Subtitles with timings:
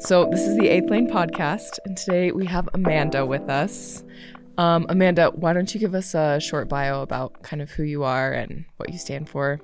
[0.00, 4.02] So, this is the Eighth Lane podcast, and today we have Amanda with us.
[4.56, 8.02] Um, Amanda, why don't you give us a short bio about kind of who you
[8.02, 9.60] are and what you stand for?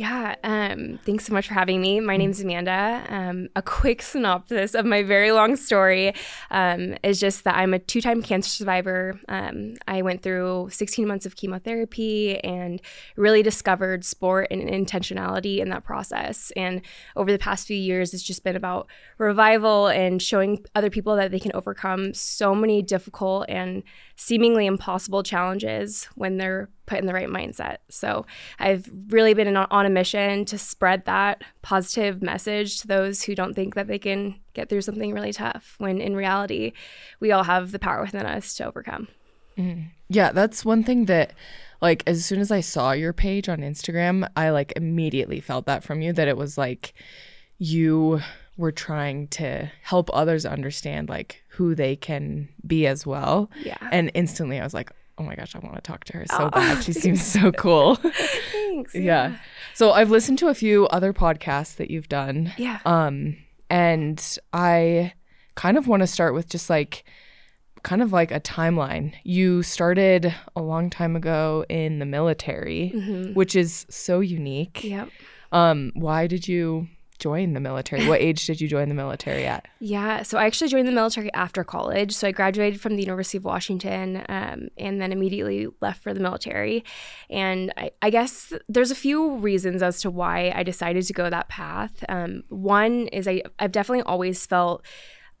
[0.00, 2.00] Yeah, um, thanks so much for having me.
[2.00, 3.04] My name's Amanda.
[3.10, 6.14] Um, a quick synopsis of my very long story
[6.50, 9.20] um, is just that I'm a two time cancer survivor.
[9.28, 12.80] Um, I went through 16 months of chemotherapy and
[13.16, 16.50] really discovered sport and intentionality in that process.
[16.56, 16.80] And
[17.14, 18.86] over the past few years, it's just been about
[19.18, 23.82] revival and showing other people that they can overcome so many difficult and
[24.20, 27.78] seemingly impossible challenges when they're put in the right mindset.
[27.88, 28.26] So
[28.58, 33.54] I've really been on a mission to spread that positive message to those who don't
[33.54, 36.72] think that they can get through something really tough, when in reality,
[37.18, 39.08] we all have the power within us to overcome.
[39.56, 39.84] Mm-hmm.
[40.10, 41.32] Yeah, that's one thing that
[41.80, 45.82] like as soon as I saw your page on Instagram, I like immediately felt that
[45.82, 46.92] from you that it was like
[47.56, 48.20] you
[48.60, 53.50] were trying to help others understand like who they can be as well.
[53.64, 53.78] Yeah.
[53.90, 56.36] And instantly I was like, oh my gosh, I want to talk to her so
[56.44, 56.84] oh, bad.
[56.84, 57.94] She seems so cool.
[58.52, 58.94] thanks.
[58.94, 59.02] Yeah.
[59.02, 59.36] yeah.
[59.74, 62.52] So I've listened to a few other podcasts that you've done.
[62.58, 62.80] Yeah.
[62.84, 63.38] Um,
[63.70, 65.14] and I
[65.54, 67.04] kind of want to start with just like
[67.82, 69.14] kind of like a timeline.
[69.24, 73.32] You started a long time ago in the military, mm-hmm.
[73.32, 74.84] which is so unique.
[74.84, 75.08] Yep.
[75.50, 76.88] Um, why did you
[77.20, 78.08] join the military?
[78.08, 79.68] What age did you join the military at?
[79.78, 82.12] Yeah, so I actually joined the military after college.
[82.12, 86.20] So I graduated from the University of Washington um, and then immediately left for the
[86.20, 86.84] military.
[87.28, 91.30] And I, I, guess there's a few reasons as to why I decided to go
[91.30, 92.04] that path.
[92.08, 94.84] Um, one is I, I've definitely always felt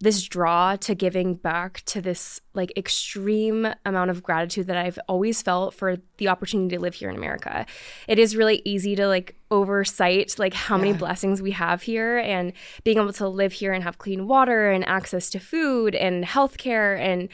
[0.00, 5.42] this draw to giving back to this like extreme amount of gratitude that I've always
[5.42, 7.66] felt for the opportunity to live here in America.
[8.08, 10.84] It is really easy to like oversight like how yeah.
[10.84, 14.70] many blessings we have here and being able to live here and have clean water
[14.70, 17.28] and access to food and healthcare and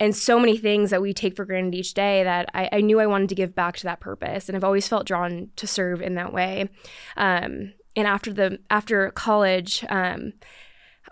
[0.00, 2.98] and so many things that we take for granted each day that I, I, knew
[3.00, 4.48] I wanted to give back to that purpose.
[4.48, 6.70] And I've always felt drawn to serve in that way.
[7.18, 10.32] Um, and after the after college, um,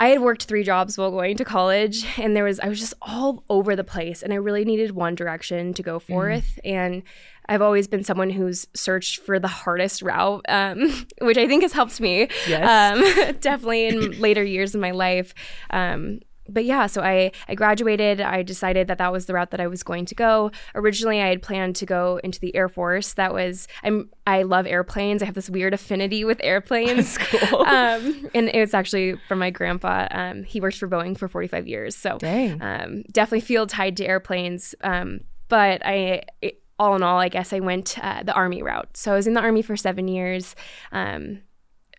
[0.00, 2.94] I had worked three jobs while going to college, and there was I was just
[3.02, 6.60] all over the place, and I really needed one direction to go forth.
[6.64, 6.70] Mm.
[6.70, 7.02] And
[7.48, 11.72] I've always been someone who's searched for the hardest route, um, which I think has
[11.72, 12.28] helped me.
[12.46, 12.96] Yes.
[12.96, 15.34] Um, definitely in later years in my life.
[15.70, 18.20] Um, but yeah, so I, I graduated.
[18.20, 20.50] I decided that that was the route that I was going to go.
[20.74, 23.14] Originally, I had planned to go into the Air Force.
[23.14, 25.22] That was I'm I love airplanes.
[25.22, 27.18] I have this weird affinity with airplanes.
[27.18, 27.66] cool.
[27.78, 30.08] Um, and it's actually from my grandpa.
[30.10, 32.18] Um, he worked for Boeing for 45 years, so
[32.60, 34.74] um, definitely feel tied to airplanes.
[34.82, 36.22] Um, but I.
[36.40, 38.96] It, all in all, I guess I went uh, the army route.
[38.96, 40.54] So I was in the army for seven years.
[40.92, 41.40] Um,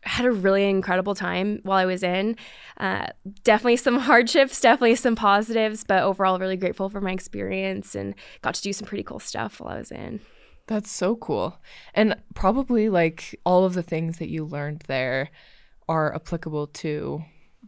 [0.09, 2.35] had a really incredible time while I was in.
[2.77, 3.07] Uh,
[3.43, 8.55] definitely some hardships, definitely some positives, but overall, really grateful for my experience and got
[8.55, 10.19] to do some pretty cool stuff while I was in.
[10.67, 11.59] That's so cool.
[11.93, 15.29] And probably like all of the things that you learned there
[15.87, 17.23] are applicable to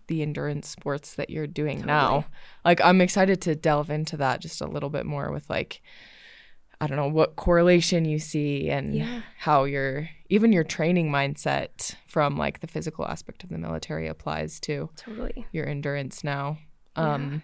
[0.08, 1.94] the endurance sports that you're doing totally.
[1.94, 2.25] now.
[2.66, 5.81] Like, I'm excited to delve into that just a little bit more with like,
[6.79, 9.22] I don't know what correlation you see and yeah.
[9.38, 14.59] how your even your training mindset from like the physical aspect of the military applies
[14.62, 16.58] to totally your endurance now.
[16.96, 17.44] Um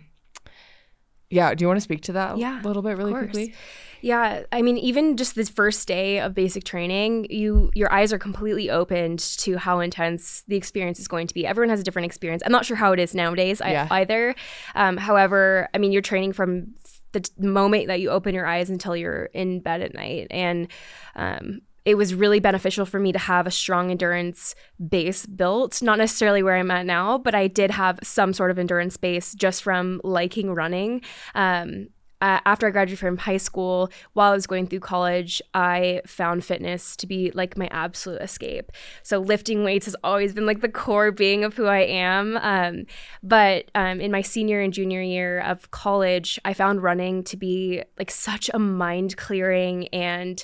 [1.30, 3.54] yeah, do you want to speak to that yeah, a little bit really quickly?
[4.00, 8.18] Yeah, I mean even just the first day of basic training, you your eyes are
[8.18, 11.46] completely opened to how intense the experience is going to be.
[11.46, 12.42] Everyone has a different experience.
[12.46, 13.90] I'm not sure how it is nowadays yeah.
[13.92, 14.34] either.
[14.76, 16.76] Um, however, I mean you're training from
[17.12, 20.28] the moment that you open your eyes until you're in bed at night.
[20.30, 20.68] And
[21.16, 24.56] um, it was really beneficial for me to have a strong endurance
[24.90, 25.82] base built.
[25.82, 29.34] Not necessarily where I'm at now, but I did have some sort of endurance base
[29.34, 31.02] just from liking running.
[31.34, 31.88] Um,
[32.20, 36.44] uh, after I graduated from high school, while I was going through college, I found
[36.44, 38.74] fitness to be like my absolute escape.
[39.02, 42.36] So lifting weights has always been like the core being of who I am.
[42.42, 42.86] Um,
[43.24, 47.84] but um, in my senior and junior year of college, I found running to be
[47.98, 50.44] like such a mind clearing and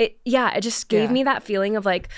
[0.00, 1.12] it, yeah, it just gave yeah.
[1.12, 2.08] me that feeling of like,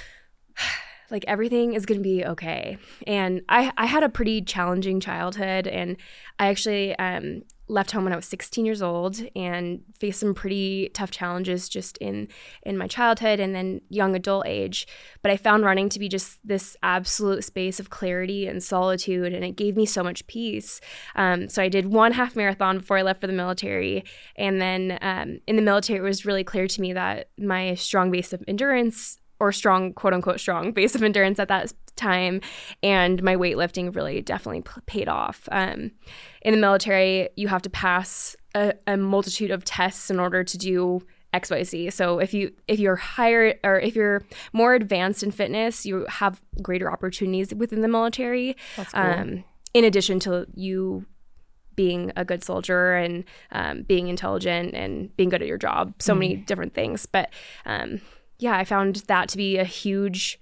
[1.10, 2.78] like everything is going to be okay.
[3.06, 5.96] And I, I had a pretty challenging childhood and
[6.38, 10.90] I actually um, left home when I was 16 years old and faced some pretty
[10.92, 12.28] tough challenges just in
[12.64, 14.86] in my childhood and then young adult age.
[15.22, 19.44] But I found running to be just this absolute space of clarity and solitude, and
[19.44, 20.80] it gave me so much peace.
[21.14, 24.04] Um, so I did one half marathon before I left for the military,
[24.36, 28.10] and then um, in the military, it was really clear to me that my strong
[28.10, 32.40] base of endurance or strong quote unquote strong base of endurance at that time.
[32.82, 35.48] And my weightlifting really definitely p- paid off.
[35.52, 35.92] Um,
[36.42, 40.58] in the military, you have to pass a, a multitude of tests in order to
[40.58, 41.02] do
[41.34, 41.92] XYZ.
[41.92, 44.22] So if you if you're higher or if you're
[44.52, 48.56] more advanced in fitness, you have greater opportunities within the military.
[48.76, 49.02] That's cool.
[49.02, 51.06] Um, in addition to you
[51.74, 56.14] being a good soldier and um, being intelligent and being good at your job, so
[56.14, 56.18] mm.
[56.18, 57.06] many different things.
[57.06, 57.30] But
[57.64, 58.02] um,
[58.38, 60.38] yeah, I found that to be a huge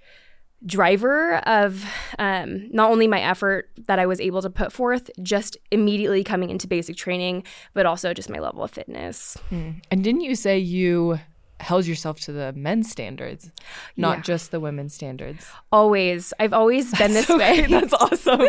[0.65, 1.85] driver of
[2.19, 6.49] um, not only my effort that I was able to put forth just immediately coming
[6.49, 7.43] into basic training,
[7.73, 9.37] but also just my level of fitness.
[9.49, 9.81] Mm.
[9.89, 11.19] And didn't you say you
[11.61, 13.51] held yourself to the men's standards,
[13.95, 14.23] not yeah.
[14.23, 15.45] just the women's standards.
[15.71, 16.33] Always.
[16.39, 17.65] I've always been this way.
[17.69, 18.47] That's awesome.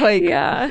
[0.00, 0.70] Like, yeah.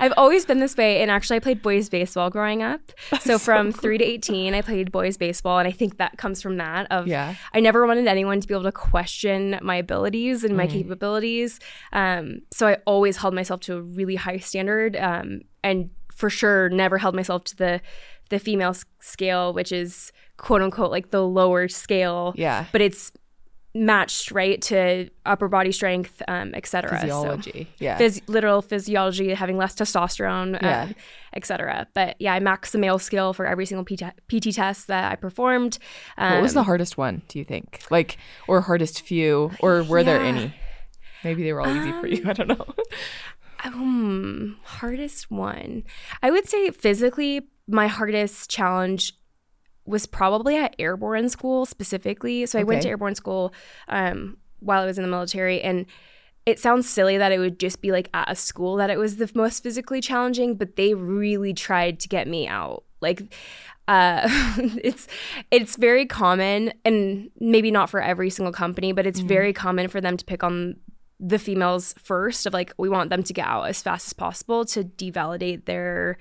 [0.00, 1.02] I've always been this way.
[1.02, 2.80] And actually, I played boys baseball growing up.
[3.20, 3.82] So from so cool.
[3.82, 5.58] three to 18, I played boys baseball.
[5.58, 7.34] And I think that comes from that of, yeah.
[7.52, 10.78] I never wanted anyone to be able to question my abilities and my mm-hmm.
[10.78, 11.60] capabilities.
[11.92, 16.68] Um, so I always held myself to a really high standard um, and for sure
[16.68, 17.80] never held myself to the
[18.30, 22.32] the female scale, which is quote unquote like the lower scale.
[22.36, 22.66] Yeah.
[22.72, 23.12] But it's
[23.76, 27.00] matched right to upper body strength, um, etc.
[27.00, 27.68] Physiology.
[27.70, 27.98] So, yeah.
[27.98, 30.84] Phys- literal physiology, having less testosterone, yeah.
[30.84, 30.94] Um,
[31.34, 31.88] etc.
[31.94, 35.16] But yeah, I maxed the male scale for every single PT, PT test that I
[35.16, 35.78] performed.
[36.16, 37.22] Um, what was the um, hardest one?
[37.28, 37.80] Do you think?
[37.90, 40.04] Like, or hardest few, or were yeah.
[40.04, 40.54] there any?
[41.24, 42.22] Maybe they were all easy for you.
[42.28, 42.74] I don't know.
[43.64, 45.84] Um, hardest one.
[46.22, 49.14] I would say physically, my hardest challenge
[49.86, 52.46] was probably at airborne school specifically.
[52.46, 53.52] So I went to airborne school
[53.88, 55.86] um, while I was in the military, and
[56.46, 59.16] it sounds silly that it would just be like at a school that it was
[59.16, 62.84] the most physically challenging, but they really tried to get me out.
[63.00, 63.34] Like,
[63.88, 64.22] uh,
[64.82, 65.06] it's
[65.50, 69.28] it's very common, and maybe not for every single company, but it's mm-hmm.
[69.28, 70.76] very common for them to pick on
[71.20, 74.64] the females first of like we want them to get out as fast as possible
[74.64, 76.18] to devalidate their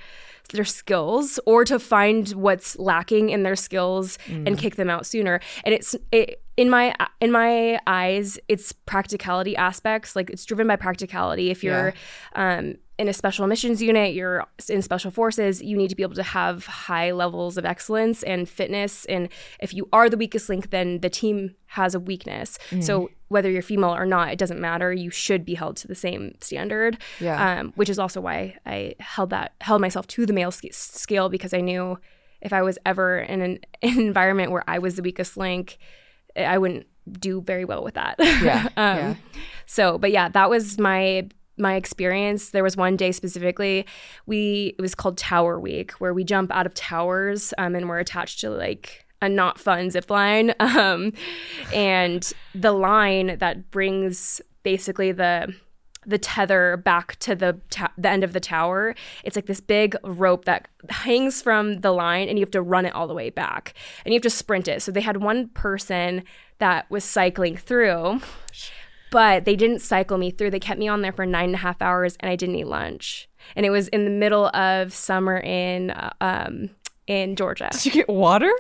[0.51, 4.45] their skills or to find what's lacking in their skills mm.
[4.45, 9.55] and kick them out sooner and it's it in my in my eyes it's practicality
[9.55, 11.93] aspects like it's driven by practicality if you're
[12.35, 12.57] yeah.
[12.57, 16.15] um in a special missions unit, you're in special forces, you need to be able
[16.15, 19.05] to have high levels of excellence and fitness.
[19.05, 19.29] And
[19.59, 22.59] if you are the weakest link, then the team has a weakness.
[22.69, 22.83] Mm.
[22.83, 24.93] So whether you're female or not, it doesn't matter.
[24.93, 26.99] You should be held to the same standard.
[27.19, 27.59] Yeah.
[27.59, 31.29] Um, which is also why I held that held myself to the male sc- scale
[31.29, 31.97] because I knew
[32.41, 35.79] if I was ever in an, an environment where I was the weakest link,
[36.37, 38.15] I wouldn't do very well with that.
[38.19, 38.69] Yeah.
[38.77, 39.15] um, yeah.
[39.65, 43.85] So, but yeah, that was my my experience there was one day specifically
[44.25, 47.99] we it was called tower week where we jump out of towers um, and we're
[47.99, 51.13] attached to like a not fun zip line um,
[51.73, 55.53] and the line that brings basically the
[56.05, 58.93] the tether back to the ta- the end of the tower.
[59.23, 62.85] It's like this big rope that hangs from the line, and you have to run
[62.85, 63.73] it all the way back,
[64.03, 64.81] and you have to sprint it.
[64.81, 66.23] So they had one person
[66.59, 68.19] that was cycling through,
[69.11, 70.51] but they didn't cycle me through.
[70.51, 72.67] They kept me on there for nine and a half hours, and I didn't eat
[72.67, 73.29] lunch.
[73.55, 76.71] And it was in the middle of summer in uh, um,
[77.07, 77.69] in Georgia.
[77.71, 78.51] Did you get water?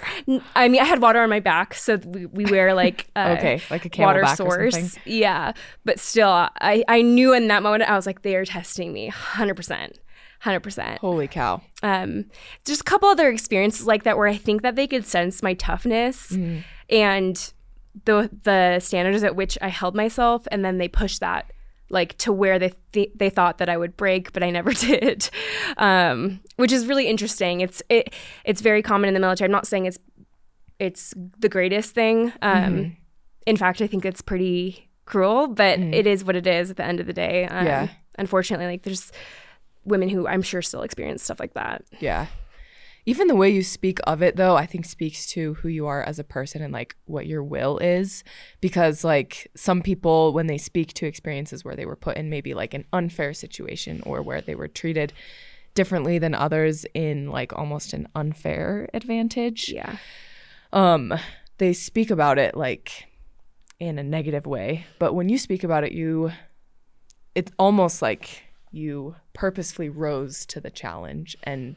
[0.55, 3.61] I mean, I had water on my back, so we, we wear like uh, okay,
[3.69, 4.97] like a water source.
[5.05, 5.53] Yeah,
[5.85, 9.07] but still, I I knew in that moment I was like, they are testing me,
[9.07, 9.99] hundred percent.
[10.43, 10.97] 100%.
[10.97, 11.61] Holy cow.
[11.83, 12.25] Um,
[12.65, 15.53] just a couple other experiences like that where I think that they could sense my
[15.53, 16.63] toughness mm.
[16.89, 17.53] and
[18.05, 21.51] the the standards at which I held myself, and then they pushed that
[21.89, 25.29] like to where they th- they thought that I would break, but I never did,
[25.77, 27.61] um, which is really interesting.
[27.61, 28.13] It's it
[28.45, 29.47] it's very common in the military.
[29.47, 29.99] I'm not saying it's
[30.79, 32.33] it's the greatest thing.
[32.41, 32.89] Um, mm-hmm.
[33.45, 35.93] In fact, I think it's pretty cruel, but mm.
[35.93, 37.45] it is what it is at the end of the day.
[37.45, 37.87] Um, yeah.
[38.17, 39.11] Unfortunately, like there's
[39.85, 41.83] women who I'm sure still experience stuff like that.
[41.99, 42.27] Yeah
[43.05, 46.03] even the way you speak of it though i think speaks to who you are
[46.03, 48.23] as a person and like what your will is.
[48.61, 52.53] Because like some people when they speak to experiences where they were put in maybe
[52.53, 55.13] like an unfair situation or where they were treated
[55.75, 59.97] differently than others in like almost an unfair advantage yeah.
[60.71, 61.13] um
[61.57, 63.07] they speak about it like
[63.79, 64.85] in a negative way.
[64.97, 66.31] But when you speak about it you
[67.35, 71.75] it's almost like you purposefully rose to the challenge and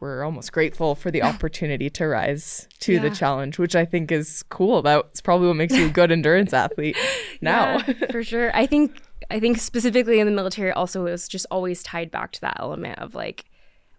[0.00, 3.02] we're almost grateful for the opportunity to rise to yeah.
[3.02, 4.82] the challenge, which I think is cool.
[4.82, 6.96] That's probably what makes you a good endurance athlete
[7.40, 7.78] now.
[7.78, 8.54] Yeah, for sure.
[8.54, 9.00] I think
[9.30, 12.56] I think specifically in the military also it was just always tied back to that
[12.60, 13.44] element of like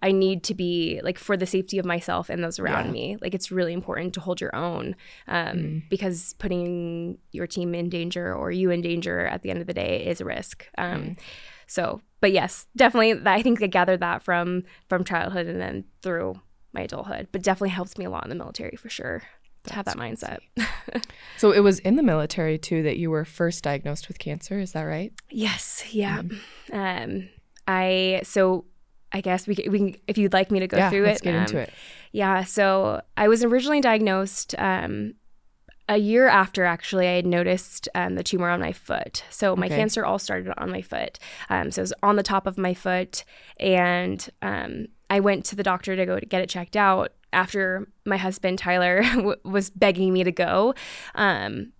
[0.01, 2.91] I need to be like for the safety of myself and those around yeah.
[2.91, 3.17] me.
[3.19, 4.95] Like it's really important to hold your own
[5.27, 5.89] um, mm.
[5.89, 9.73] because putting your team in danger or you in danger at the end of the
[9.73, 10.65] day is a risk.
[10.77, 11.17] Um, mm.
[11.69, 13.21] So, but yes, definitely.
[13.25, 16.41] I think I gathered that from from childhood and then through
[16.73, 17.29] my adulthood.
[17.31, 19.21] But definitely helps me a lot in the military for sure
[19.65, 20.39] to have that mindset.
[21.37, 24.59] so it was in the military too that you were first diagnosed with cancer.
[24.59, 25.13] Is that right?
[25.29, 25.85] Yes.
[25.91, 26.23] Yeah.
[26.71, 27.03] Mm.
[27.03, 27.29] Um,
[27.67, 28.65] I so
[29.11, 31.23] I guess we we can if you'd like me to go yeah, through let's it.
[31.23, 31.71] Get um, into it.
[32.11, 32.45] Yeah.
[32.45, 34.55] So I was originally diagnosed.
[34.57, 35.13] Um,
[35.89, 39.23] a year after, actually, I had noticed um, the tumor on my foot.
[39.31, 39.75] So my okay.
[39.75, 41.17] cancer all started on my foot.
[41.49, 43.25] Um, so it was on the top of my foot,
[43.59, 47.87] and um, I went to the doctor to go to get it checked out after
[48.05, 50.75] my husband Tyler w- was begging me to go.
[51.15, 51.73] Um,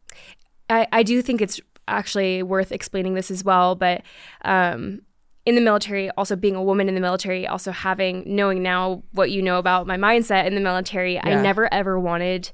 [0.71, 4.01] I, I do think it's actually worth explaining this as well, but
[4.43, 5.01] um,
[5.45, 9.29] in the military, also being a woman in the military, also having knowing now what
[9.29, 11.27] you know about my mindset in the military, yeah.
[11.27, 12.51] I never ever wanted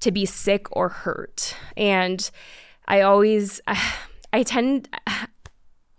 [0.00, 2.30] to be sick or hurt, and
[2.86, 3.60] I always
[4.32, 4.88] I tend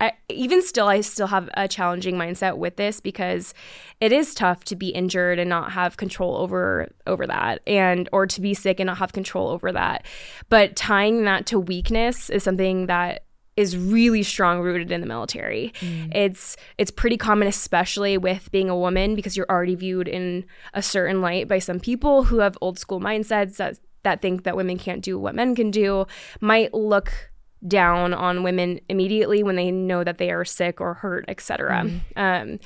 [0.02, 3.54] I, even still, I still have a challenging mindset with this because
[4.00, 8.26] it is tough to be injured and not have control over over that, and or
[8.26, 10.04] to be sick and not have control over that.
[10.48, 15.72] But tying that to weakness is something that is really strong rooted in the military.
[15.78, 16.12] Mm.
[16.16, 20.44] It's it's pretty common especially with being a woman because you're already viewed in
[20.74, 24.56] a certain light by some people who have old school mindsets that that think that
[24.56, 26.06] women can't do what men can do
[26.40, 27.30] might look
[27.66, 31.84] down on women immediately when they know that they are sick or hurt, etc.
[31.84, 32.00] Mm.
[32.16, 32.60] Um,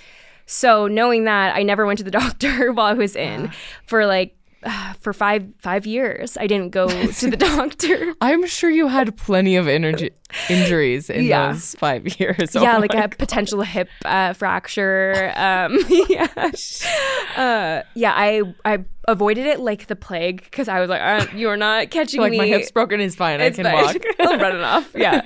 [0.46, 3.52] so knowing that, I never went to the doctor while I was in yeah.
[3.84, 4.36] for like
[5.00, 6.36] for five five years.
[6.36, 8.14] I didn't go to the doctor.
[8.20, 10.10] I'm sure you had plenty of energy
[10.48, 11.52] injuries in yeah.
[11.52, 12.54] those five years.
[12.56, 13.04] Oh yeah, like God.
[13.04, 15.32] a potential hip uh, fracture.
[15.36, 15.78] Um,
[16.08, 16.28] yeah,
[17.36, 18.12] uh, yeah.
[18.14, 22.20] I I avoided it like the plague because I was like, uh, "You're not catching
[22.20, 23.40] like me." my hip's broken is fine.
[23.40, 23.84] It's I can fine.
[23.84, 24.04] walk.
[24.20, 24.92] I'll run enough.
[24.94, 25.22] Yeah.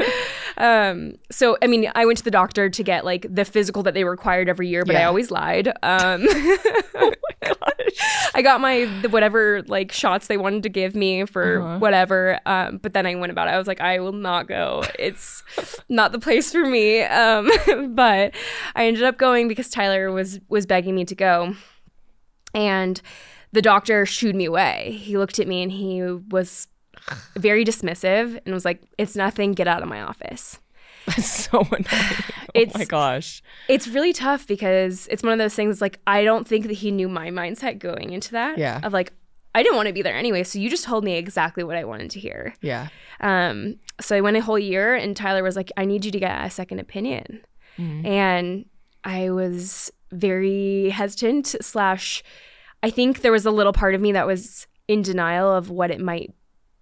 [0.56, 3.94] Um, so I mean, I went to the doctor to get like the physical that
[3.94, 5.02] they required every year, but yeah.
[5.02, 5.68] I always lied.
[5.68, 8.30] Um, oh my gosh!
[8.34, 11.78] I got my whatever like shots they wanted to give me for uh-huh.
[11.78, 13.52] whatever, um, but then I went about it.
[13.52, 15.42] I was like, I will not go it's
[15.88, 17.02] not the place for me.
[17.02, 17.50] Um,
[17.94, 18.34] but
[18.74, 21.54] I ended up going because Tyler was was begging me to go,
[22.54, 23.00] and
[23.52, 24.98] the doctor shooed me away.
[25.00, 26.68] He looked at me and he was
[27.36, 29.52] very dismissive and was like, "It's nothing.
[29.52, 30.58] Get out of my office."
[31.06, 31.86] That's so annoying.
[31.88, 33.42] Oh it's, my gosh.
[33.68, 36.90] It's really tough because it's one of those things like I don't think that he
[36.90, 38.58] knew my mindset going into that.
[38.58, 38.80] Yeah.
[38.82, 39.12] Of like,
[39.54, 41.84] I didn't want to be there anyway, so you just told me exactly what I
[41.84, 42.54] wanted to hear.
[42.60, 42.88] Yeah.
[43.20, 46.20] Um, so I went a whole year, and Tyler was like, "I need you to
[46.20, 47.40] get a second opinion,"
[47.78, 48.06] mm-hmm.
[48.06, 48.64] and
[49.04, 51.56] I was very hesitant.
[51.60, 52.22] Slash,
[52.82, 55.90] I think there was a little part of me that was in denial of what
[55.90, 56.32] it might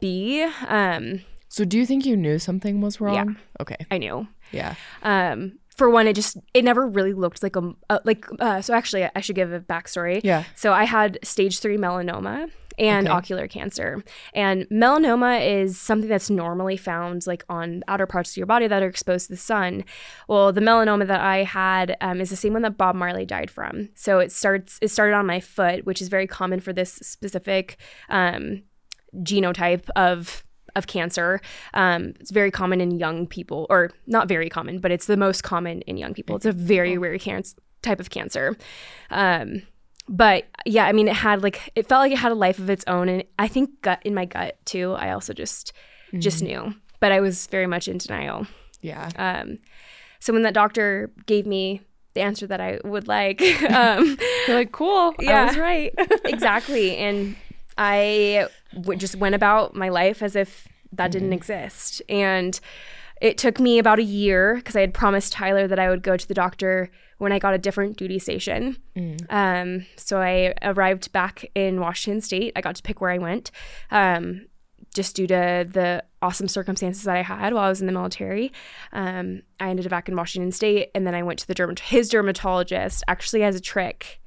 [0.00, 0.42] be.
[0.66, 3.14] Um, so, do you think you knew something was wrong?
[3.14, 3.62] Yeah.
[3.62, 3.86] Okay.
[3.90, 4.28] I knew.
[4.52, 4.74] Yeah.
[5.02, 8.26] Um, for one, it just it never really looked like a, a like.
[8.38, 10.20] Uh, so actually, I should give a backstory.
[10.22, 10.44] Yeah.
[10.54, 13.14] So I had stage three melanoma, and okay.
[13.14, 14.02] ocular cancer.
[14.34, 18.82] And melanoma is something that's normally found like on outer parts of your body that
[18.82, 19.84] are exposed to the sun.
[20.28, 23.50] Well, the melanoma that I had um, is the same one that Bob Marley died
[23.50, 23.90] from.
[23.94, 27.76] So it starts it started on my foot, which is very common for this specific
[28.08, 28.62] um,
[29.16, 30.44] genotype of
[30.78, 31.40] of cancer.
[31.74, 35.42] Um, it's very common in young people, or not very common, but it's the most
[35.42, 36.36] common in young people.
[36.36, 38.56] It's a very rare cancer type of cancer.
[39.10, 39.62] Um,
[40.08, 42.70] but yeah, I mean, it had like it felt like it had a life of
[42.70, 44.92] its own, and I think gut in my gut too.
[44.92, 45.72] I also just
[46.08, 46.20] mm-hmm.
[46.20, 48.46] just knew, but I was very much in denial.
[48.80, 49.10] Yeah.
[49.16, 49.58] Um,
[50.20, 51.82] so when that doctor gave me
[52.14, 54.16] the answer that I would like, um,
[54.48, 55.94] like, cool, yeah, I was right,
[56.24, 57.36] exactly, and
[57.78, 61.12] I w- just went about my life as if that mm-hmm.
[61.12, 62.60] didn't exist, and
[63.20, 66.16] it took me about a year because I had promised Tyler that I would go
[66.16, 68.76] to the doctor when I got a different duty station.
[68.96, 69.26] Mm.
[69.28, 72.52] Um, so I arrived back in Washington State.
[72.54, 73.50] I got to pick where I went.
[73.90, 74.46] Um,
[74.94, 78.52] just due to the awesome circumstances that I had while I was in the military.
[78.92, 81.80] Um, I ended up back in Washington State, and then I went to the dermat-
[81.80, 84.20] his dermatologist actually as a trick.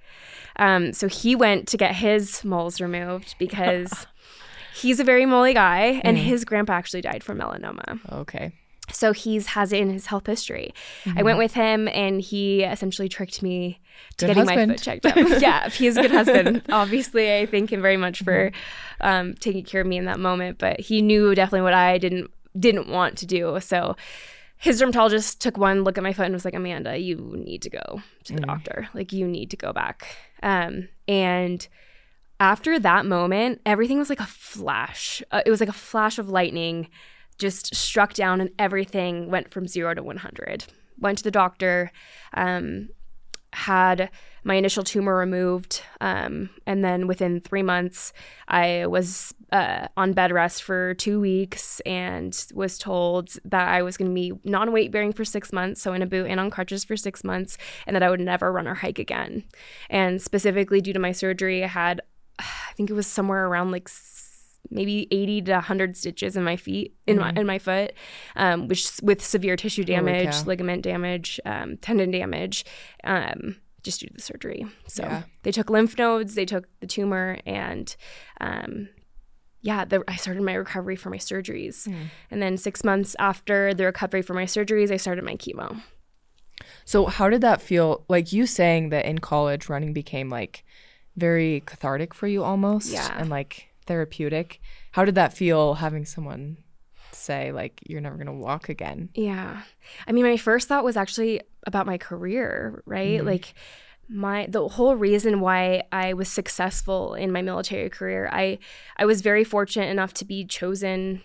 [0.62, 4.06] Um, so he went to get his moles removed because
[4.76, 6.22] he's a very moly guy, and mm.
[6.22, 8.00] his grandpa actually died from melanoma.
[8.12, 8.54] Okay.
[8.92, 10.74] So he's has it in his health history.
[11.06, 11.18] Mm-hmm.
[11.18, 13.80] I went with him and he essentially tricked me
[14.18, 14.70] to good getting husband.
[14.70, 15.18] my foot checked out.
[15.42, 16.64] yeah, he's a good husband.
[16.70, 19.08] Obviously, I thank him very much for mm-hmm.
[19.08, 20.58] um, taking care of me in that moment.
[20.58, 23.60] But he knew definitely what I didn't didn't want to do.
[23.62, 23.96] So
[24.62, 27.70] his dermatologist took one look at my foot and was like, Amanda, you need to
[27.72, 28.46] go to the mm.
[28.46, 28.88] doctor.
[28.94, 30.16] Like, you need to go back.
[30.44, 31.68] Um, and
[32.40, 35.24] after that moment, everything was like a flash.
[35.32, 36.90] Uh, it was like a flash of lightning
[37.40, 40.66] just struck down, and everything went from zero to 100.
[41.00, 41.92] Went to the doctor,
[42.36, 42.90] um,
[43.54, 44.12] had
[44.44, 45.82] my initial tumor removed.
[46.00, 48.12] Um, and then within three months,
[48.48, 53.98] I was uh, on bed rest for two weeks and was told that I was
[53.98, 56.50] going to be non weight bearing for six months, so in a boot and on
[56.50, 59.44] crutches for six months, and that I would never run or hike again.
[59.90, 62.02] And specifically due to my surgery, I had,
[62.40, 63.90] I think it was somewhere around like
[64.70, 67.36] maybe 80 to 100 stitches in my feet in mm-hmm.
[67.36, 67.94] my in my foot
[68.36, 72.64] um, which with severe tissue damage ligament damage um, tendon damage
[73.04, 74.66] um, just due to the surgery.
[74.88, 75.24] So yeah.
[75.44, 77.96] they took lymph nodes, they took the tumor, and
[78.40, 78.90] um,
[79.62, 81.88] yeah, the, I started my recovery for my surgeries.
[81.88, 82.10] Mm.
[82.30, 85.82] And then six months after the recovery for my surgeries, I started my chemo.
[86.86, 88.06] So how did that feel?
[88.08, 90.64] Like you saying that in college, running became like
[91.16, 94.62] very cathartic for you almost, yeah, and like therapeutic.
[94.92, 96.58] How did that feel having someone
[97.22, 99.10] say like you're never going to walk again.
[99.14, 99.62] Yeah.
[100.08, 103.18] I mean, my first thought was actually about my career, right?
[103.20, 103.28] Mm-hmm.
[103.28, 103.54] Like
[104.10, 108.30] my the whole reason why I was successful in my military career.
[108.32, 108.60] I
[108.98, 111.24] I was very fortunate enough to be chosen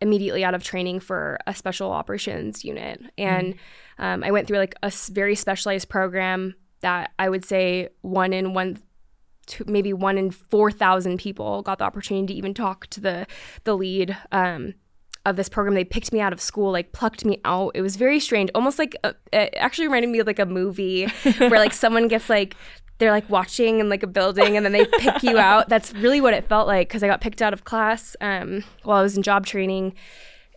[0.00, 4.04] immediately out of training for a special operations unit and mm-hmm.
[4.04, 8.52] um, I went through like a very specialized program that I would say one in
[8.52, 8.78] one
[9.46, 13.26] two, maybe one in 4,000 people got the opportunity to even talk to the
[13.64, 14.74] the lead um,
[15.24, 15.74] of this program.
[15.74, 17.72] They picked me out of school, like plucked me out.
[17.74, 21.06] It was very strange, almost like a, it actually reminded me of like a movie
[21.38, 22.56] where like someone gets like
[22.98, 25.68] they're like watching in like a building and then they pick you out.
[25.68, 28.98] That's really what it felt like because I got picked out of class um, while
[28.98, 29.94] I was in job training,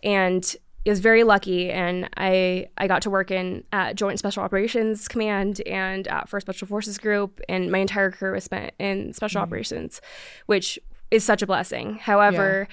[0.02, 0.44] and
[0.84, 1.70] it was very lucky.
[1.70, 6.46] And I I got to work in at Joint Special Operations Command and at First
[6.46, 9.42] Special Forces Group, and my entire career was spent in special mm.
[9.42, 10.00] operations,
[10.46, 10.78] which
[11.10, 11.96] is such a blessing.
[11.96, 12.68] However.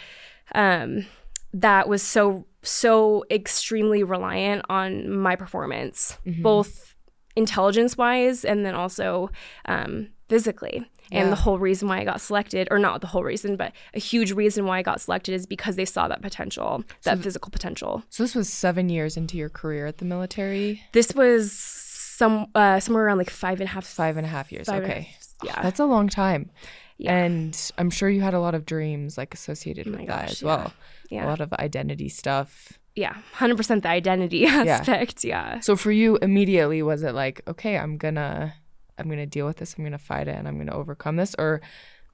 [0.53, 0.83] Yeah.
[0.83, 1.05] Um,
[1.53, 6.41] that was so so extremely reliant on my performance, mm-hmm.
[6.41, 6.95] both
[7.35, 9.29] intelligence wise and then also
[9.65, 10.85] um, physically.
[11.11, 13.99] And the whole reason why I got selected, or not the whole reason, but a
[13.99, 17.51] huge reason why I got selected is because they saw that potential, that so, physical
[17.51, 18.03] potential.
[18.09, 20.81] So this was seven years into your career at the military.
[20.91, 23.85] This was some uh, somewhere around like five and a half.
[23.85, 24.67] Five and a half years.
[24.67, 25.09] okay.
[25.11, 26.49] Half, yeah, that's a long time.
[26.97, 27.15] Yeah.
[27.15, 30.43] And I'm sure you had a lot of dreams like associated oh with that as
[30.43, 30.73] well.
[31.09, 31.25] Yeah.
[31.25, 32.73] A lot of identity stuff.
[32.95, 35.23] Yeah, 100% the identity aspect.
[35.23, 35.55] Yeah.
[35.55, 35.59] yeah.
[35.61, 38.53] So for you immediately was it like, okay, I'm going to
[38.97, 39.73] I'm going to deal with this.
[39.75, 41.61] I'm going to fight it and I'm going to overcome this or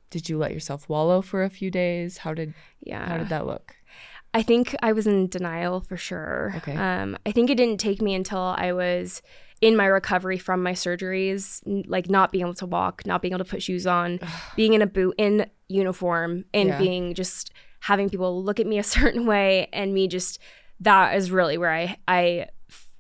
[0.10, 2.20] did you let yourself wallow for a few days?
[2.20, 3.08] How did Yeah.
[3.08, 3.76] How did that look?
[4.34, 6.54] I think I was in denial for sure.
[6.58, 6.76] Okay.
[6.76, 9.22] Um, I think it didn't take me until I was
[9.62, 13.44] in my recovery from my surgeries, like not being able to walk, not being able
[13.44, 14.20] to put shoes on,
[14.56, 16.78] being in a boot in uniform, and yeah.
[16.78, 20.40] being just having people look at me a certain way, and me just
[20.80, 22.48] that is really where I I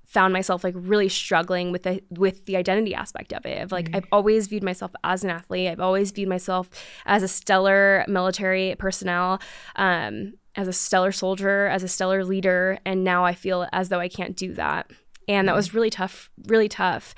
[0.09, 3.85] found myself like really struggling with the with the identity aspect of it of like
[3.85, 3.97] mm-hmm.
[3.97, 6.67] I've always viewed myself as an athlete I've always viewed myself
[7.05, 9.39] as a stellar military personnel
[9.75, 13.99] um, as a stellar soldier as a stellar leader and now I feel as though
[13.99, 14.89] I can't do that
[15.29, 17.15] and that was really tough really tough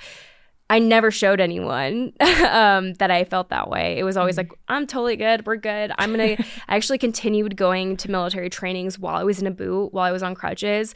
[0.70, 2.12] i never showed anyone
[2.48, 4.50] um, that i felt that way it was always mm-hmm.
[4.50, 6.36] like i'm totally good we're good i'm gonna
[6.68, 10.12] i actually continued going to military trainings while i was in a boot while i
[10.12, 10.94] was on crutches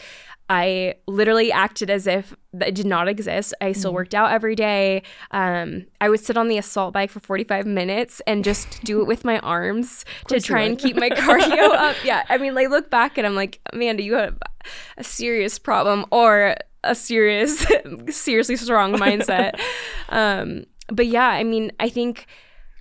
[0.49, 3.53] I literally acted as if it did not exist.
[3.61, 3.97] I still mm-hmm.
[3.97, 5.03] worked out every day.
[5.33, 9.07] Um, I would sit on the assault bike for 45 minutes and just do it
[9.07, 11.97] with my arms to try and keep my cardio up.
[12.05, 12.25] Yeah.
[12.29, 14.39] I mean, like, look back and I'm like, Amanda, you have
[14.97, 16.57] a serious problem or
[16.91, 17.67] a serious,
[18.11, 19.61] seriously strong mindset.
[20.09, 22.27] um, but yeah, I mean, I think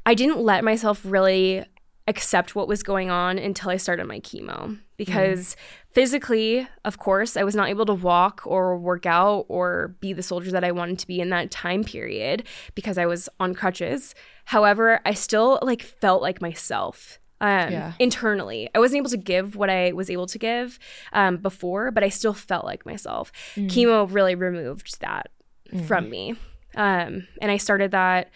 [0.06, 1.66] I didn't let myself really
[2.08, 5.56] accept what was going on until I started my chemo because mm.
[5.94, 10.22] physically, of course, I was not able to walk or work out or be the
[10.22, 12.44] soldier that I wanted to be in that time period
[12.76, 14.14] because I was on crutches.
[14.46, 17.94] However, I still like felt like myself um, yeah.
[18.00, 18.70] internally.
[18.74, 20.80] I wasn't able to give what I was able to give
[21.14, 23.32] um, before, but I still felt like myself.
[23.56, 23.70] Mm.
[23.70, 25.32] Chemo really removed that
[25.72, 25.86] mm.
[25.86, 26.36] from me.
[26.76, 28.30] Um, and I started that.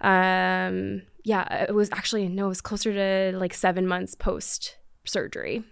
[0.00, 5.64] Um, yeah, it was actually, no, it was closer to like seven months post surgery.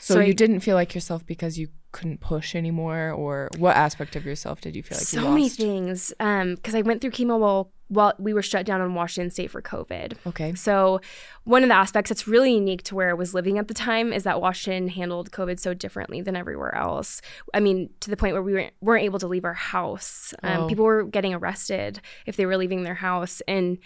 [0.00, 3.76] So, so you I, didn't feel like yourself because you couldn't push anymore, or what
[3.76, 5.34] aspect of yourself did you feel like so you lost?
[5.34, 6.12] many things?
[6.20, 9.50] Um, because I went through chemo while well, we were shut down in Washington State
[9.50, 10.14] for COVID.
[10.26, 10.54] Okay.
[10.54, 11.00] So,
[11.44, 14.12] one of the aspects that's really unique to where I was living at the time
[14.12, 17.20] is that Washington handled COVID so differently than everywhere else.
[17.52, 20.32] I mean, to the point where we weren't, weren't able to leave our house.
[20.42, 20.68] Um, oh.
[20.68, 23.42] People were getting arrested if they were leaving their house.
[23.46, 23.78] And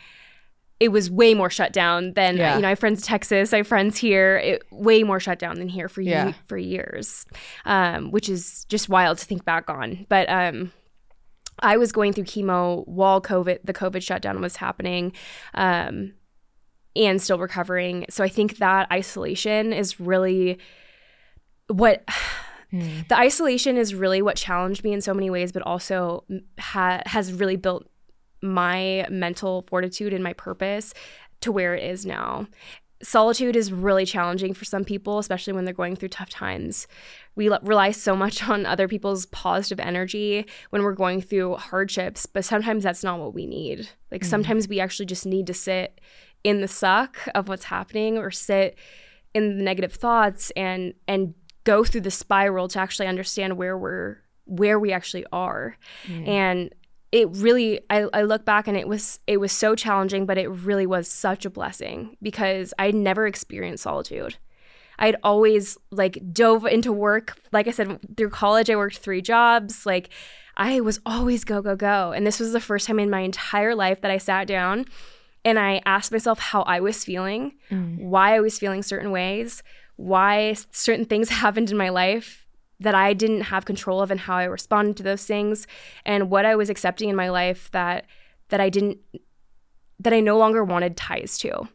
[0.80, 2.54] it was way more shut down than yeah.
[2.54, 2.68] you know.
[2.68, 4.36] I have friends in Texas, I have friends here.
[4.36, 6.34] It, way more shut down than here for yeah.
[6.46, 7.26] for years,
[7.64, 10.06] um, which is just wild to think back on.
[10.08, 10.72] But um,
[11.60, 15.12] I was going through chemo while COVID, the COVID shutdown was happening,
[15.54, 16.14] um,
[16.96, 18.06] and still recovering.
[18.10, 20.58] So I think that isolation is really
[21.68, 22.04] what
[22.72, 23.06] mm.
[23.08, 26.24] the isolation is really what challenged me in so many ways, but also
[26.58, 27.88] ha- has really built
[28.42, 30.94] my mental fortitude and my purpose
[31.40, 32.46] to where it is now
[33.02, 36.86] solitude is really challenging for some people, especially when they're going through tough times.
[37.36, 42.44] We rely so much on other people's positive energy when we're going through hardships, but
[42.44, 43.88] sometimes that's not what we need.
[44.10, 44.30] Like mm-hmm.
[44.30, 46.00] sometimes we actually just need to sit
[46.44, 48.76] in the suck of what's happening or sit
[49.34, 51.34] in the negative thoughts and and
[51.64, 55.76] go through the spiral to actually understand where we're where we actually are.
[56.06, 56.28] Mm-hmm.
[56.28, 56.74] And
[57.10, 60.48] it really I, I look back and it was it was so challenging but it
[60.48, 64.36] really was such a blessing because i never experienced solitude.
[65.00, 67.38] I'd always like dove into work.
[67.52, 69.86] Like i said through college i worked three jobs.
[69.86, 70.10] Like
[70.56, 72.12] i was always go go go.
[72.12, 74.84] And this was the first time in my entire life that i sat down
[75.44, 77.98] and i asked myself how i was feeling mm.
[77.98, 79.62] why i was feeling certain ways
[79.96, 82.47] why certain things happened in my life
[82.80, 85.66] that I didn't have control of and how I responded to those things
[86.04, 88.06] and what I was accepting in my life that
[88.48, 88.98] that I didn't
[90.00, 91.68] that I no longer wanted ties to.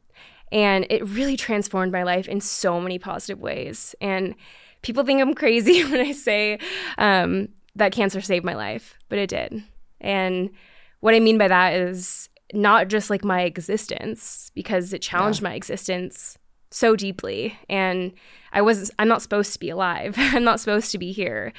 [0.52, 3.96] And it really transformed my life in so many positive ways.
[4.00, 4.36] And
[4.82, 6.60] people think I'm crazy when I say
[6.98, 9.64] um, that cancer saved my life, but it did.
[10.00, 10.52] And
[11.00, 15.50] what I mean by that is not just like my existence, because it challenged yeah.
[15.50, 16.38] my existence
[16.74, 17.58] so deeply.
[17.70, 18.14] And
[18.52, 20.16] I was I'm not supposed to be alive.
[20.18, 21.54] I'm not supposed to be here.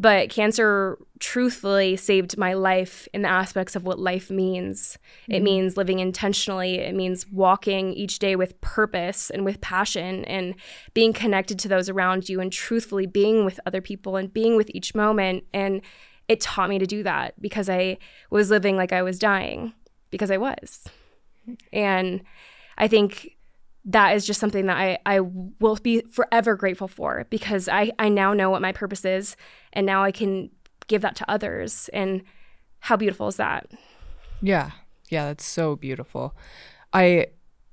[0.00, 4.96] But cancer truthfully saved my life in the aspects of what life means.
[5.22, 5.32] Mm-hmm.
[5.32, 6.78] It means living intentionally.
[6.78, 10.54] It means walking each day with purpose and with passion and
[10.94, 14.70] being connected to those around you and truthfully being with other people and being with
[14.72, 15.44] each moment.
[15.52, 15.82] And
[16.28, 17.98] it taught me to do that because I
[18.30, 19.72] was living like I was dying
[20.10, 20.84] because I was.
[21.72, 22.22] And
[22.76, 23.36] I think
[23.88, 28.10] that is just something that I, I will be forever grateful for because I, I
[28.10, 29.34] now know what my purpose is
[29.72, 30.50] and now I can
[30.88, 31.88] give that to others.
[31.94, 32.22] And
[32.80, 33.70] how beautiful is that?
[34.42, 34.72] Yeah.
[35.08, 36.36] Yeah, that's so beautiful.
[36.92, 37.28] I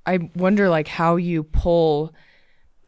[0.06, 2.14] I wonder like how you pull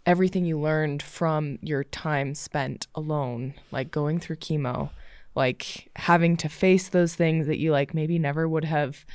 [0.06, 4.90] everything you learned from your time spent alone, like going through chemo,
[5.36, 9.06] like having to face those things that you like maybe never would have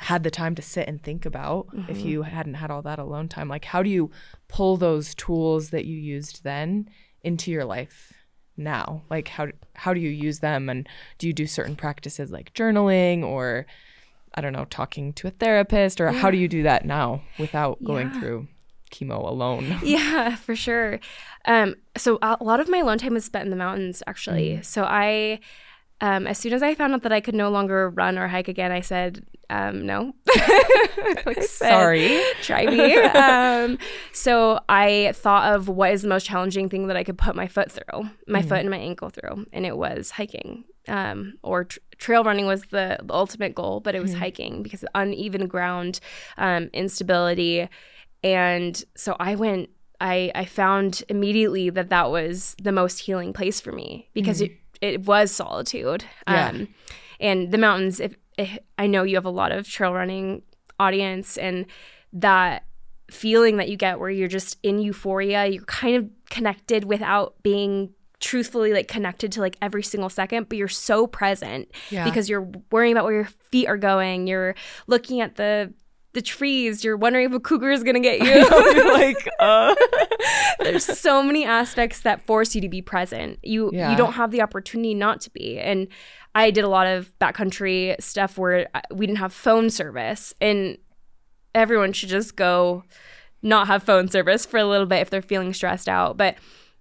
[0.00, 1.90] had the time to sit and think about mm-hmm.
[1.90, 4.10] if you hadn't had all that alone time like how do you
[4.48, 6.88] pull those tools that you used then
[7.22, 8.14] into your life
[8.56, 12.52] now like how how do you use them and do you do certain practices like
[12.54, 13.66] journaling or
[14.34, 16.18] i don't know talking to a therapist or yeah.
[16.18, 18.20] how do you do that now without going yeah.
[18.20, 18.48] through
[18.90, 20.98] chemo alone yeah for sure
[21.44, 24.64] um so a lot of my alone time is spent in the mountains actually mm.
[24.64, 25.38] so i
[26.00, 28.48] um, as soon as I found out that I could no longer run or hike
[28.48, 30.14] again, I said, um, no.
[31.26, 32.22] like, Sorry.
[32.42, 32.94] Try me.
[32.94, 33.78] Um,
[34.12, 37.48] so I thought of what is the most challenging thing that I could put my
[37.48, 40.64] foot through, my mm foot and my ankle through, and it was hiking.
[40.88, 44.62] Um, or tr- trail running was the, the, ultimate goal, but it was mm hiking
[44.62, 46.00] because of uneven ground,
[46.38, 47.68] um, instability.
[48.22, 53.60] And so I went I, I found immediately that that was the most healing place
[53.60, 56.04] for me because mm it it was solitude.
[56.26, 56.48] Yeah.
[56.48, 56.68] Um,
[57.18, 60.42] and the mountains, if, if I know you have a lot of trail running
[60.78, 61.66] audience and
[62.12, 62.64] that
[63.10, 67.92] feeling that you get where you're just in euphoria, you're kind of connected without being
[68.20, 72.04] truthfully like connected to like every single second but you're so present yeah.
[72.04, 74.54] because you're worrying about where your feet are going you're
[74.86, 75.72] looking at the
[76.12, 76.82] the trees.
[76.84, 78.92] You're wondering if a cougar is gonna get you.
[78.92, 79.74] like, uh.
[80.60, 83.38] There's so many aspects that force you to be present.
[83.42, 83.90] You yeah.
[83.90, 85.58] you don't have the opportunity not to be.
[85.58, 85.88] And
[86.34, 90.78] I did a lot of backcountry stuff where we didn't have phone service, and
[91.54, 92.84] everyone should just go
[93.42, 96.16] not have phone service for a little bit if they're feeling stressed out.
[96.16, 96.36] But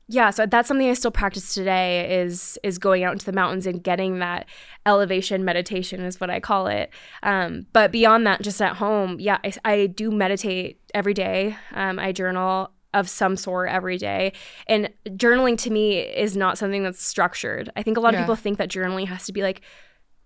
[0.09, 3.65] yeah so that's something i still practice today is is going out into the mountains
[3.65, 4.45] and getting that
[4.85, 6.89] elevation meditation is what i call it
[7.23, 11.99] um, but beyond that just at home yeah i, I do meditate every day um,
[11.99, 14.33] i journal of some sort every day
[14.67, 18.19] and journaling to me is not something that's structured i think a lot yeah.
[18.19, 19.61] of people think that journaling has to be like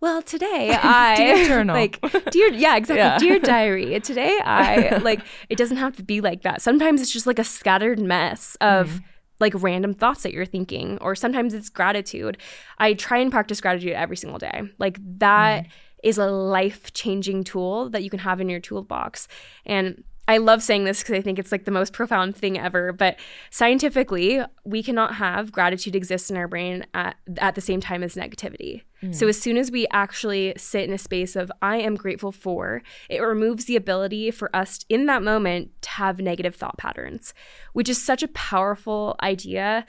[0.04, 1.74] well, today I dear journal.
[1.74, 1.98] like
[2.30, 2.98] dear yeah, exactly.
[2.98, 3.18] Yeah.
[3.18, 3.98] Dear diary.
[4.02, 6.62] Today I like it doesn't have to be like that.
[6.62, 9.04] Sometimes it's just like a scattered mess of mm.
[9.44, 12.38] Like random thoughts that you're thinking or sometimes it's gratitude.
[12.80, 14.64] I try and practice gratitude every single day.
[14.80, 15.70] Like that mm.
[16.02, 19.28] is a life-changing tool that you can have in your toolbox.
[19.66, 22.94] And I love saying this because I think it's like the most profound thing ever.
[22.94, 23.18] But
[23.50, 28.16] scientifically, we cannot have gratitude exist in our brain at, at the same time as
[28.16, 28.84] negativity.
[29.02, 29.14] Mm.
[29.14, 32.84] So as soon as we actually sit in a space of I am grateful for,
[33.10, 37.34] it removes the ability for us in that moment to have negative thought patterns,
[37.74, 39.86] which is such a powerful idea.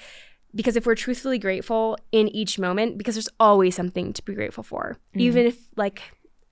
[0.52, 4.64] Because if we're truthfully grateful in each moment, because there's always something to be grateful
[4.64, 5.20] for, mm.
[5.20, 6.02] even if like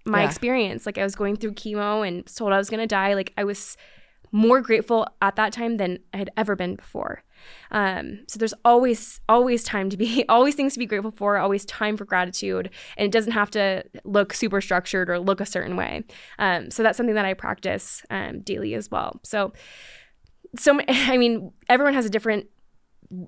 [0.05, 0.29] my yeah.
[0.29, 0.87] experience.
[0.87, 3.15] Like I was going through chemo and told I was gonna die.
[3.15, 3.77] Like I was
[4.33, 7.23] more grateful at that time than I had ever been before.
[7.71, 11.65] Um, so there's always always time to be always things to be grateful for, always
[11.67, 15.77] time for gratitude, and it doesn't have to look super structured or look a certain
[15.77, 16.05] way.
[16.39, 19.21] Um, so that's something that I practice um, daily as well.
[19.23, 19.53] So
[20.57, 22.47] so I mean everyone has a different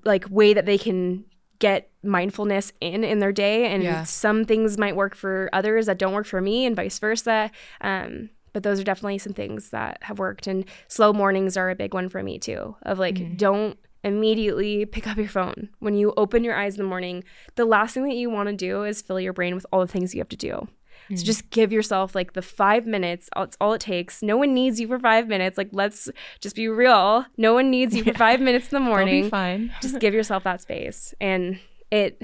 [0.03, 1.25] like way that they can
[1.59, 4.03] get mindfulness in in their day and yeah.
[4.03, 7.49] some things might work for others that don't work for me and vice versa
[7.81, 11.75] um, but those are definitely some things that have worked and slow mornings are a
[11.75, 13.35] big one for me too of like mm-hmm.
[13.35, 17.23] don't immediately pick up your phone when you open your eyes in the morning
[17.55, 19.87] the last thing that you want to do is fill your brain with all the
[19.87, 20.67] things you have to do
[21.09, 21.19] Mm.
[21.19, 23.29] So just give yourself like the five minutes.
[23.35, 24.23] It's all it takes.
[24.23, 25.57] No one needs you for five minutes.
[25.57, 27.25] Like let's just be real.
[27.37, 29.29] No one needs you for five minutes in the morning.
[29.29, 29.73] fine.
[29.81, 31.59] just give yourself that space, and
[31.91, 32.21] it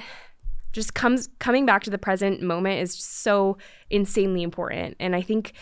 [0.72, 3.58] just comes coming back to the present moment is so
[3.90, 4.96] insanely important.
[5.00, 5.54] And I think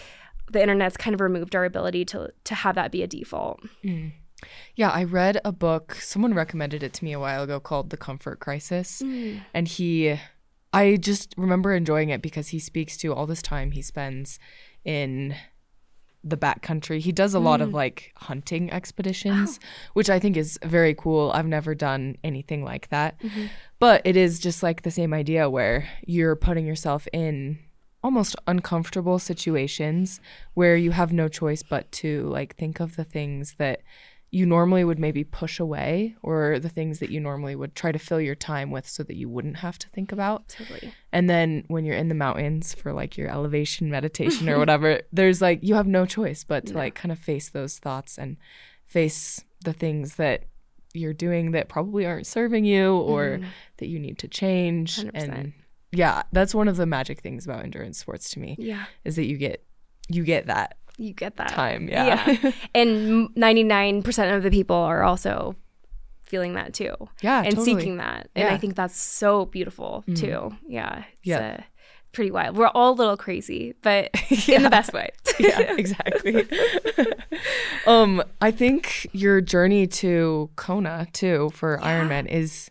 [0.52, 3.62] the internet's kind of removed our ability to to have that be a default.
[3.84, 4.14] Mm.
[4.76, 5.96] Yeah, I read a book.
[5.96, 9.42] Someone recommended it to me a while ago called The Comfort Crisis, mm.
[9.54, 10.18] and he
[10.72, 14.40] I just remember enjoying it because he speaks to all this time he spends
[14.86, 15.36] in
[16.24, 17.00] the backcountry.
[17.00, 17.74] He does a lot of mm.
[17.74, 19.68] like hunting expeditions, oh.
[19.94, 21.32] which I think is very cool.
[21.34, 23.20] I've never done anything like that.
[23.22, 23.46] Mm-hmm.
[23.80, 27.60] But it is just like the same idea where you're putting yourself in
[28.04, 30.22] almost uncomfortable situations
[30.54, 33.82] where you have no choice but to like think of the things that
[34.32, 37.98] you normally would maybe push away or the things that you normally would try to
[37.98, 40.48] fill your time with so that you wouldn't have to think about.
[40.50, 40.94] Totally.
[41.12, 45.42] And then when you're in the mountains for like your elevation meditation or whatever, there's
[45.42, 48.38] like you have no choice but to like kind of face those thoughts and
[48.86, 50.44] face the things that
[50.94, 53.46] you're doing that probably aren't serving you or mm.
[53.78, 55.12] that you need to change 100%.
[55.14, 55.54] and
[55.92, 58.56] yeah, that's one of the magic things about endurance sports to me.
[58.60, 58.86] Yeah.
[59.06, 59.64] Is that you get
[60.08, 61.88] you get that you get that time.
[61.88, 62.38] Yeah.
[62.42, 62.52] yeah.
[62.76, 65.56] and 99% of the people are also
[66.26, 66.94] feeling that too.
[67.22, 67.40] Yeah.
[67.40, 67.66] And totally.
[67.66, 68.30] seeking that.
[68.36, 68.54] And yeah.
[68.54, 70.18] I think that's so beautiful mm.
[70.18, 70.56] too.
[70.68, 71.06] Yeah.
[71.24, 71.58] yeah.
[71.60, 71.64] Uh,
[72.12, 72.58] pretty wild.
[72.58, 74.56] We're all a little crazy, but yeah.
[74.58, 75.10] in the best way.
[75.40, 76.48] yeah, exactly.
[77.88, 82.02] um, I think your journey to Kona too for yeah.
[82.02, 82.70] Ironman is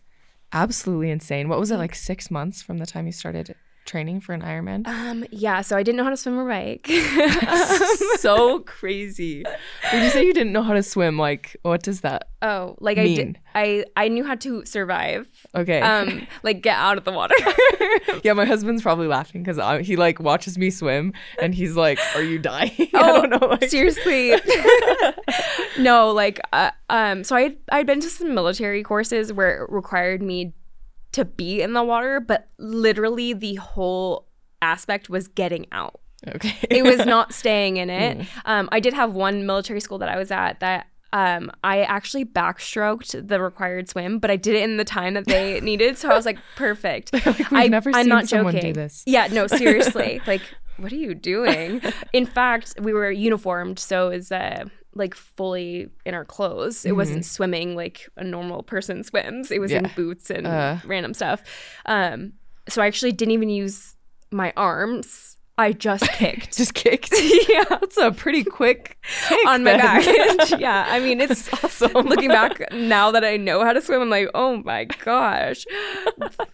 [0.53, 1.49] absolutely insane.
[1.49, 3.55] What was it like 6 months from the time you started
[3.89, 4.87] training for an Ironman?
[4.87, 5.61] Um, yeah.
[5.61, 6.87] So I didn't know how to swim or bike.
[8.19, 9.43] so crazy.
[9.91, 12.29] When you say you didn't know how to swim, like what does that?
[12.41, 13.11] Oh, like mean?
[13.11, 13.39] I did.
[13.55, 15.27] I I knew how to survive.
[15.55, 15.81] Okay.
[15.81, 17.35] Um, like get out of the water.
[18.23, 22.23] yeah, my husband's probably laughing because he like watches me swim and he's like, "Are
[22.23, 23.47] you dying?" Oh, I don't know.
[23.47, 24.35] Like- seriously.
[25.79, 27.23] no, like uh, um.
[27.23, 30.53] So I I'd been to some military courses where it required me
[31.11, 34.27] to be in the water, but literally the whole
[34.61, 35.99] aspect was getting out.
[36.27, 36.55] Okay.
[36.69, 38.17] it was not staying in it.
[38.17, 38.27] Mm.
[38.45, 42.25] Um, I did have one military school that I was at that um, I actually
[42.25, 45.97] backstroked the required swim, but I did it in the time that they needed.
[45.97, 47.13] So I was like, perfect.
[47.13, 48.73] like, I, never I'm seen not someone joking.
[48.73, 49.03] do this.
[49.07, 50.21] Yeah, no, seriously.
[50.27, 50.41] like,
[50.77, 51.81] what are you doing?
[52.13, 54.65] in fact, we were uniformed, so is uh,
[54.99, 56.85] like fully in our clothes.
[56.85, 56.97] It mm-hmm.
[56.97, 59.49] wasn't swimming like a normal person swims.
[59.49, 59.79] It was yeah.
[59.79, 60.77] in boots and uh.
[60.85, 61.41] random stuff.
[61.87, 62.33] Um,
[62.67, 63.95] so I actually didn't even use
[64.31, 65.37] my arms.
[65.59, 66.57] I just kicked.
[66.57, 67.13] just kicked?
[67.49, 67.65] yeah.
[67.69, 70.49] That's a pretty quick kick on my back.
[70.57, 70.85] yeah.
[70.87, 71.91] I mean, it's awesome.
[72.07, 75.65] Looking back now that I know how to swim, I'm like, oh my gosh.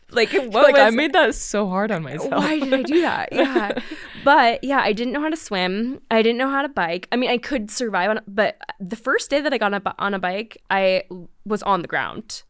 [0.09, 2.31] Like, what like was, I made that so hard on myself.
[2.31, 3.29] Why did I do that?
[3.31, 3.79] Yeah.
[4.23, 6.01] but yeah, I didn't know how to swim.
[6.09, 7.07] I didn't know how to bike.
[7.11, 9.95] I mean, I could survive on but the first day that I got on a,
[9.99, 11.03] on a bike, I
[11.45, 12.41] was on the ground.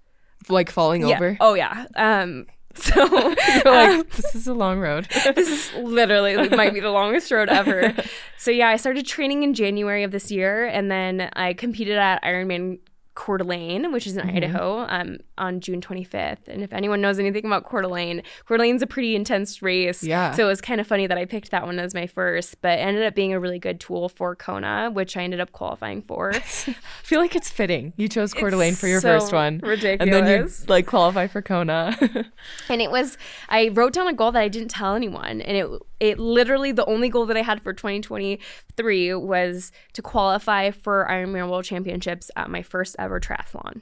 [0.47, 1.15] Like falling yeah.
[1.15, 1.37] over?
[1.41, 1.85] Oh yeah.
[1.95, 2.45] Um
[2.85, 5.07] So you're like, um, this is a long road.
[5.35, 7.95] this is literally like, might be the longest road ever.
[8.37, 12.21] So yeah, I started training in January of this year, and then I competed at
[12.21, 12.79] Ironman
[13.15, 14.37] Coeur d'Alene, which is in mm-hmm.
[14.37, 16.47] Idaho, um, on June 25th.
[16.47, 20.03] And if anyone knows anything about Coeur d'Alene, Coeur d'Alene's a pretty intense race.
[20.03, 20.33] Yeah.
[20.33, 22.77] So it was kind of funny that I picked that one as my first, but
[22.77, 26.31] ended up being a really good tool for Kona, which I ended up qualifying for.
[26.35, 27.93] I feel like it's fitting.
[27.95, 29.59] You chose Coeur d'Alene for your so first one.
[29.59, 29.97] Ridiculous.
[30.01, 31.97] And then you like qualify for Kona.
[32.69, 35.41] and it was, I wrote down a goal that I didn't tell anyone.
[35.41, 40.71] And it, it literally, the only goal that I had for 2023 was to qualify
[40.71, 43.81] for Ironman World Championships at my first ever triathlon.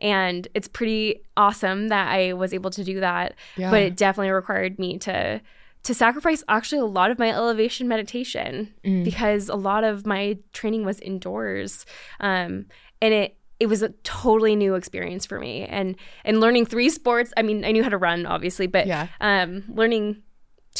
[0.00, 3.34] And it's pretty awesome that I was able to do that.
[3.56, 3.70] Yeah.
[3.70, 5.40] But it definitely required me to
[5.82, 9.02] to sacrifice actually a lot of my elevation meditation mm.
[9.02, 11.86] because a lot of my training was indoors.
[12.20, 12.66] Um,
[13.00, 17.32] and it it was a totally new experience for me and and learning three sports
[17.36, 19.06] i mean i knew how to run obviously but yeah.
[19.20, 20.22] um learning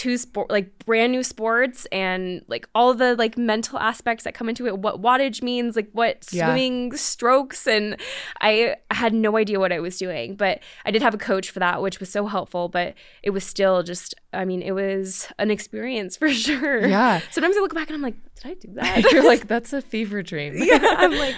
[0.00, 4.48] two sport like brand new sports and like all the like mental aspects that come
[4.48, 6.96] into it what wattage means like what swimming yeah.
[6.96, 7.98] strokes and
[8.40, 11.58] i had no idea what i was doing but i did have a coach for
[11.58, 15.50] that which was so helpful but it was still just i mean it was an
[15.50, 16.86] experience for sure.
[16.86, 17.20] Yeah.
[17.30, 19.04] Sometimes i look back and i'm like did i do that?
[19.12, 20.54] You're like that's a fever dream.
[20.56, 21.36] Yeah i'm like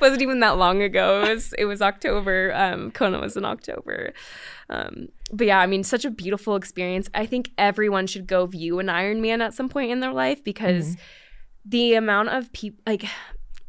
[0.00, 1.22] wasn't even that long ago.
[1.22, 2.52] It was it was october.
[2.54, 4.12] Um kona was in october.
[4.70, 7.08] Um, but yeah, I mean, such a beautiful experience.
[7.14, 10.96] I think everyone should go view an Ironman at some point in their life because
[10.96, 11.00] mm.
[11.64, 13.04] the amount of people, like,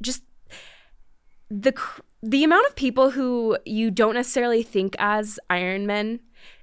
[0.02, 0.24] just
[1.50, 1.74] the
[2.22, 6.20] the amount of people who you don't necessarily think as Ironmen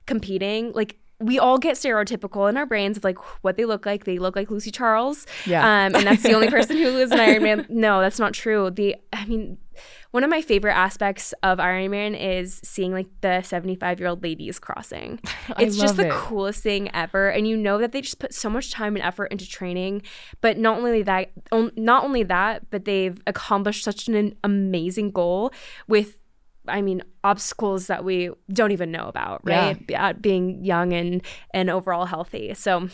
[0.06, 4.04] competing, like we all get stereotypical in our brains of like what they look like.
[4.04, 5.26] They look like Lucy Charles.
[5.46, 5.60] Yeah.
[5.60, 7.66] Um, and that's the only person who is an Iron Man.
[7.68, 8.70] No, that's not true.
[8.70, 9.58] The I mean,
[10.10, 14.22] one of my favorite aspects of Iron Man is seeing like the 75 year old
[14.22, 15.20] ladies crossing.
[15.58, 16.12] It's just the it.
[16.12, 17.28] coolest thing ever.
[17.28, 20.02] And you know that they just put so much time and effort into training.
[20.40, 21.30] But not only that,
[21.76, 25.52] not only that, but they've accomplished such an amazing goal
[25.86, 26.18] with
[26.68, 29.76] I mean, obstacles that we don't even know about, right?
[29.88, 30.08] Yeah.
[30.08, 31.22] Uh, being young and
[31.52, 32.54] and overall healthy.
[32.54, 32.88] So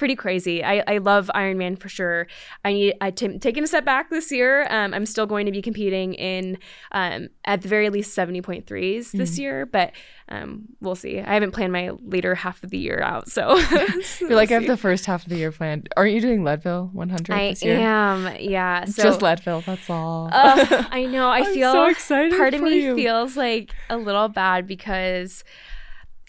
[0.00, 0.64] pretty crazy.
[0.64, 2.26] I, I love Ironman for sure.
[2.64, 4.66] I need I t- taking a step back this year.
[4.70, 6.56] Um, I'm still going to be competing in
[6.92, 9.18] um, at the very least 70.3s mm-hmm.
[9.18, 9.92] this year, but
[10.30, 11.20] um, we'll see.
[11.20, 13.76] I haven't planned my later half of the year out, so, so
[14.26, 15.90] you're like we'll I have the first half of the year planned.
[15.98, 17.78] Aren't you doing Leadville 100 I this year?
[17.78, 18.36] am.
[18.40, 19.60] Yeah, so, just Leadville.
[19.60, 20.30] That's all.
[20.32, 21.28] Uh, I know.
[21.28, 22.38] I feel so excited.
[22.38, 22.96] Part of me you.
[22.96, 25.44] feels like a little bad because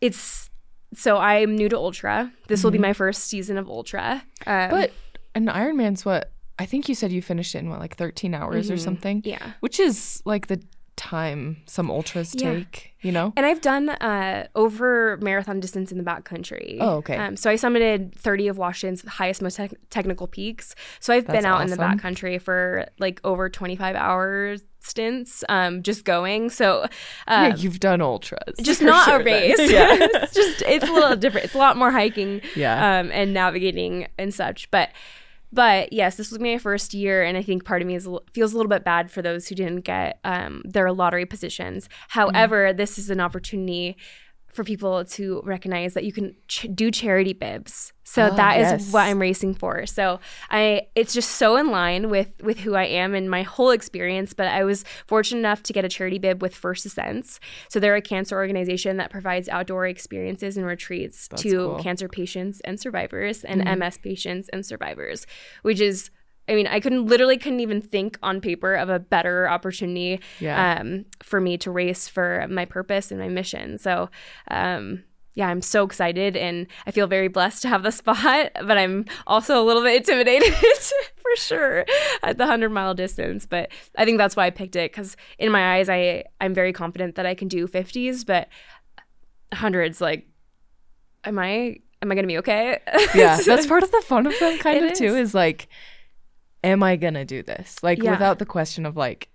[0.02, 0.51] it's
[0.94, 2.32] so I'm new to Ultra.
[2.48, 2.68] This mm-hmm.
[2.68, 2.84] will be mm-hmm.
[2.84, 4.24] my first season of Ultra.
[4.46, 4.92] Um, but
[5.36, 8.66] an Ironman's what I think you said you finished it in what like 13 hours
[8.66, 8.74] mm-hmm.
[8.74, 9.22] or something.
[9.26, 10.62] Yeah, which is like the
[11.02, 12.54] time some ultras yeah.
[12.54, 13.34] take, you know?
[13.36, 16.78] And I've done uh, over marathon distance in the backcountry.
[16.80, 17.18] Oh, okay.
[17.18, 20.76] Um, so I summited 30 of Washington's highest, most te- technical peaks.
[21.00, 21.72] So I've That's been out awesome.
[21.72, 26.90] in the backcountry for like over 25 hours stints um just going so um,
[27.52, 31.16] yeah you've done ultras just not sure a race yeah it's just it's a little
[31.16, 34.90] different it's a lot more hiking yeah um and navigating and such but
[35.54, 38.54] but yes, this was my first year, and I think part of me is feels
[38.54, 41.90] a little bit bad for those who didn't get um, their lottery positions.
[42.10, 42.78] However, mm-hmm.
[42.78, 43.98] this is an opportunity
[44.54, 47.94] for people to recognize that you can ch- do charity bibs.
[48.04, 48.82] So oh, that yes.
[48.82, 49.86] is what I'm racing for.
[49.86, 53.72] So I it's just so in line with with who I am and my whole
[53.72, 57.40] experience, but I was fortunate enough to get a charity bib with First Descents.
[57.70, 61.80] So they're a cancer organization that provides outdoor experiences and retreats That's to cool.
[61.80, 63.80] cancer patients and survivors and mm-hmm.
[63.80, 65.26] MS patients and survivors,
[65.62, 66.10] which is
[66.52, 70.80] I mean, I couldn't literally couldn't even think on paper of a better opportunity yeah.
[70.80, 73.78] um, for me to race for my purpose and my mission.
[73.78, 74.10] So,
[74.50, 78.78] um, yeah, I'm so excited and I feel very blessed to have the spot, but
[78.78, 80.54] I'm also a little bit intimidated
[81.16, 81.86] for sure
[82.22, 83.46] at the 100 mile distance.
[83.46, 86.74] But I think that's why I picked it because in my eyes, I, I'm very
[86.74, 88.50] confident that I can do 50s, but
[89.54, 90.28] hundreds, like,
[91.24, 92.80] am I, am I going to be okay?
[93.16, 95.70] Yeah, that's part of the fun of them kind it of too, is like,
[96.64, 97.82] am I gonna do this?
[97.82, 98.12] Like yeah.
[98.12, 99.30] without the question of like,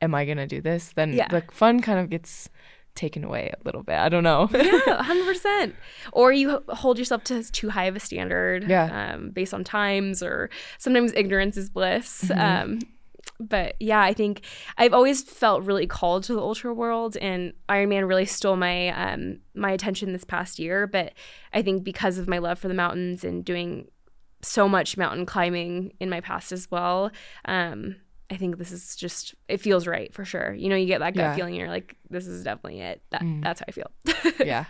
[0.00, 0.92] am I gonna do this?
[0.94, 1.28] Then yeah.
[1.28, 2.48] the fun kind of gets
[2.94, 3.98] taken away a little bit.
[3.98, 4.48] I don't know.
[4.52, 5.74] yeah, hundred percent.
[6.12, 8.68] Or you hold yourself to too high of a standard.
[8.68, 9.14] Yeah.
[9.14, 12.24] Um, based on times, or sometimes ignorance is bliss.
[12.24, 12.40] Mm-hmm.
[12.40, 12.78] Um,
[13.38, 14.42] but yeah, I think
[14.76, 19.40] I've always felt really called to the ultra world, and Ironman really stole my um,
[19.54, 20.86] my attention this past year.
[20.86, 21.14] But
[21.52, 23.88] I think because of my love for the mountains and doing
[24.42, 27.10] so much mountain climbing in my past as well.
[27.44, 27.96] Um,
[28.30, 30.54] I think this is just it feels right for sure.
[30.54, 31.34] You know, you get that gut yeah.
[31.34, 31.54] feeling.
[31.54, 33.02] You're like, this is definitely it.
[33.10, 33.42] That mm.
[33.42, 33.90] that's how I feel.
[34.46, 34.66] yeah.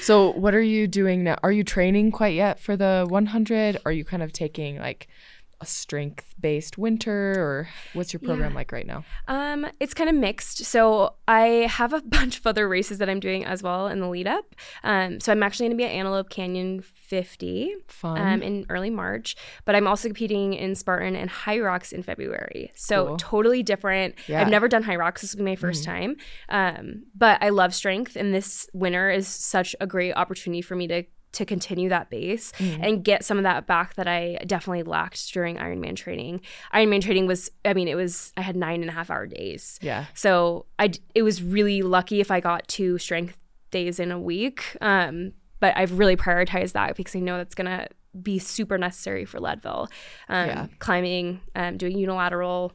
[0.00, 1.38] So, what are you doing now?
[1.42, 3.78] Are you training quite yet for the 100?
[3.86, 5.08] Are you kind of taking like
[5.60, 8.56] a strength based winter or what's your program yeah.
[8.56, 9.04] like right now?
[9.28, 10.64] Um, it's kind of mixed.
[10.64, 14.08] So I have a bunch of other races that I'm doing as well in the
[14.08, 14.54] lead up.
[14.82, 19.36] Um, so I'm actually going to be at Antelope Canyon 50 um, in early March,
[19.64, 22.72] but I'm also competing in Spartan and Hyrox in February.
[22.74, 23.16] So cool.
[23.18, 24.16] totally different.
[24.26, 24.40] Yeah.
[24.40, 25.20] I've never done Hyrox.
[25.20, 26.16] This will be my 1st mm time.
[26.48, 30.86] Um, but I love strength, and this winter is such a great opportunity for me
[30.88, 32.78] to to continue that base mm.
[32.82, 36.40] and get some of that back that I definitely lacked during Ironman training.
[36.72, 39.78] Ironman training was, I mean, it was, I had nine and a half hour days.
[39.82, 40.06] Yeah.
[40.14, 43.36] So I, it was really lucky if I got two strength
[43.70, 44.76] days in a week.
[44.80, 47.88] Um, but I've really prioritized that because I know that's going to
[48.20, 49.88] be super necessary for Leadville.
[50.28, 50.66] Um, yeah.
[50.78, 52.72] Climbing, um, doing unilateral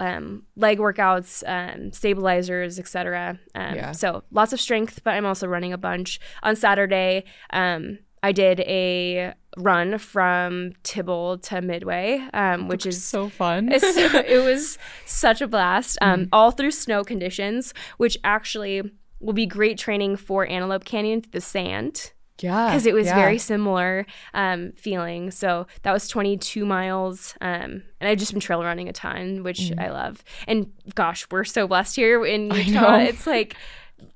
[0.00, 3.38] um, leg workouts, um, stabilizers, etc.
[3.54, 3.92] Um, yeah.
[3.92, 6.20] So lots of strength, but I'm also running a bunch.
[6.42, 13.28] On Saturday, um, I did a run from Tibble to Midway, um, which is so
[13.28, 13.68] fun.
[13.72, 16.28] it was such a blast, um, mm.
[16.32, 18.82] all through snow conditions, which actually
[19.20, 22.13] will be great training for Antelope Canyon through the sand.
[22.40, 22.70] Yeah.
[22.70, 23.14] Because it was yeah.
[23.14, 25.30] very similar um, feeling.
[25.30, 27.34] So that was 22 miles.
[27.40, 29.80] Um, and I've just been trail running a ton, which mm.
[29.80, 30.24] I love.
[30.46, 32.96] And gosh, we're so blessed here in Utah.
[32.96, 33.56] It's like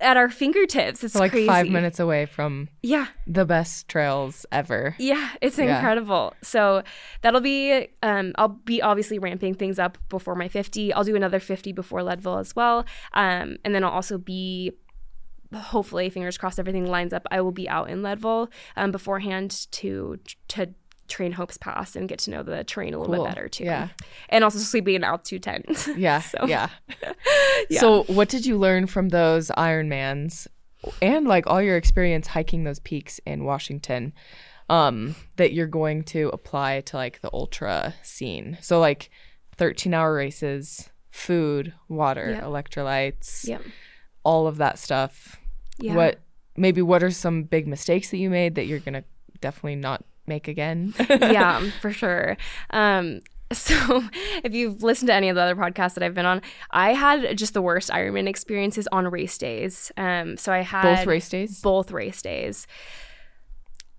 [0.00, 1.02] at our fingertips.
[1.04, 1.46] It's like crazy.
[1.46, 4.94] five minutes away from yeah the best trails ever.
[4.98, 6.34] Yeah, it's incredible.
[6.34, 6.38] Yeah.
[6.42, 6.82] So
[7.22, 10.92] that'll be um, I'll be obviously ramping things up before my 50.
[10.92, 14.72] I'll do another 50 before Leadville as well, um, and then I'll also be
[15.55, 17.26] hopefully, fingers crossed, everything lines up.
[17.30, 20.18] I will be out in Leadville um, beforehand to
[20.49, 20.74] to
[21.09, 23.24] train Hope's Pass and get to know the terrain a little cool.
[23.24, 23.64] bit better too.
[23.64, 23.88] Yeah,
[24.28, 25.88] and also sleeping in altitude tent.
[25.96, 26.46] Yeah, so.
[26.46, 26.68] yeah.
[27.70, 27.80] yeah.
[27.80, 30.46] So, what did you learn from those Ironmans
[31.03, 34.12] and like all your experience hiking those peaks in Washington?
[34.70, 38.59] Um, that you're going to apply to like the ultra scene.
[38.61, 39.09] So like
[39.57, 42.44] 13 hour races, food, water, yep.
[42.44, 43.49] electrolytes.
[43.49, 43.62] Yep
[44.22, 45.36] all of that stuff.
[45.78, 45.94] Yeah.
[45.94, 46.18] What
[46.56, 49.04] maybe what are some big mistakes that you made that you're gonna
[49.40, 50.94] definitely not make again?
[51.08, 52.36] yeah, for sure.
[52.70, 53.20] Um,
[53.52, 54.02] so
[54.44, 57.36] if you've listened to any of the other podcasts that I've been on, I had
[57.38, 59.90] just the worst Ironman experiences on race days.
[59.96, 61.60] Um, so I had both race days.
[61.60, 62.66] Both race days.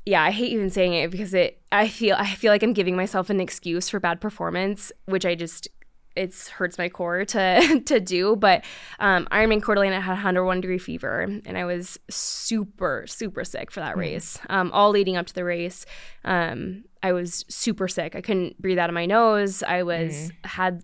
[0.05, 1.61] Yeah, I hate even saying it because it.
[1.71, 5.35] I feel I feel like I'm giving myself an excuse for bad performance, which I
[5.35, 5.67] just
[6.15, 8.35] it hurts my core to to do.
[8.35, 8.63] But
[8.99, 13.71] um, Ironman Coeur d'Alene, I had 101 degree fever, and I was super super sick
[13.71, 13.99] for that mm.
[13.99, 14.39] race.
[14.49, 15.85] Um, all leading up to the race,
[16.25, 18.15] um, I was super sick.
[18.15, 19.63] I couldn't breathe out of my nose.
[19.63, 20.31] I was mm.
[20.45, 20.83] had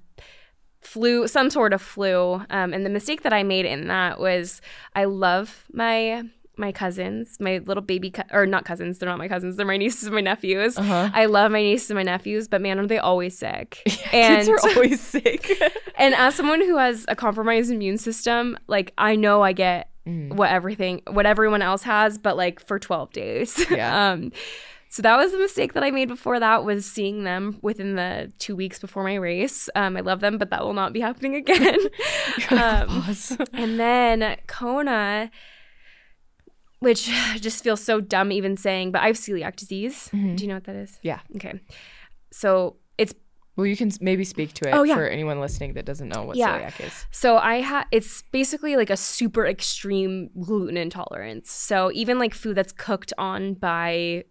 [0.85, 2.35] flu, some sort of flu.
[2.49, 4.61] Um, and the mistake that I made in that was
[4.93, 6.23] I love my
[6.57, 9.77] my cousins, my little baby, co- or not cousins, they're not my cousins, they're my
[9.85, 10.77] nieces and my nephews.
[10.77, 11.09] Uh-huh.
[11.13, 13.81] I love my nieces and my nephews, but man, are they always sick.
[14.13, 15.51] and, Kids are always sick.
[15.97, 20.33] and as someone who has a compromised immune system, like I know I get mm.
[20.33, 23.65] what everything, what everyone else has, but like for 12 days.
[23.69, 24.11] Yeah.
[24.11, 24.31] um,
[24.87, 28.31] so that was the mistake that I made before that was seeing them within the
[28.39, 29.67] two weeks before my race.
[29.75, 31.79] Um, I love them, but that will not be happening again.
[32.51, 33.03] um,
[33.51, 35.31] and then Kona,
[36.85, 37.09] which
[37.41, 40.09] just feels so dumb even saying, but I have celiac disease.
[40.13, 40.35] Mm-hmm.
[40.35, 40.99] Do you know what that is?
[41.01, 41.19] Yeah.
[41.35, 41.59] Okay.
[42.31, 43.13] So it's
[43.55, 44.95] well, you can maybe speak to it oh, yeah.
[44.95, 46.59] for anyone listening that doesn't know what yeah.
[46.59, 47.05] celiac is.
[47.09, 51.51] So I have it's basically like a super extreme gluten intolerance.
[51.51, 54.25] So even like food that's cooked on by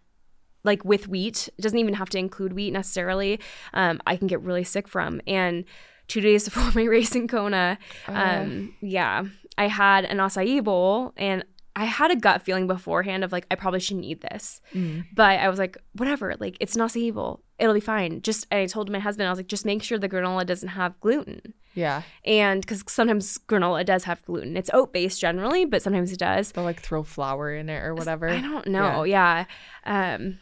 [0.62, 3.40] like with wheat, it doesn't even have to include wheat necessarily.
[3.72, 5.20] Um, I can get really sick from.
[5.26, 5.64] And
[6.06, 8.12] two days before my race in Kona, uh.
[8.12, 9.24] um, yeah,
[9.58, 11.44] I had an acai bowl and
[11.76, 15.04] I had a gut feeling beforehand of like I probably shouldn't eat this, mm.
[15.12, 18.22] but I was like, whatever, like it's not evil, it'll be fine.
[18.22, 20.98] Just I told my husband I was like, just make sure the granola doesn't have
[21.00, 21.54] gluten.
[21.74, 26.18] Yeah, and because sometimes granola does have gluten, it's oat based generally, but sometimes it
[26.18, 26.52] does.
[26.52, 28.28] They'll like throw flour in it or whatever.
[28.28, 29.02] I don't know.
[29.02, 29.46] Yeah.
[29.84, 30.14] yeah.
[30.14, 30.38] Um,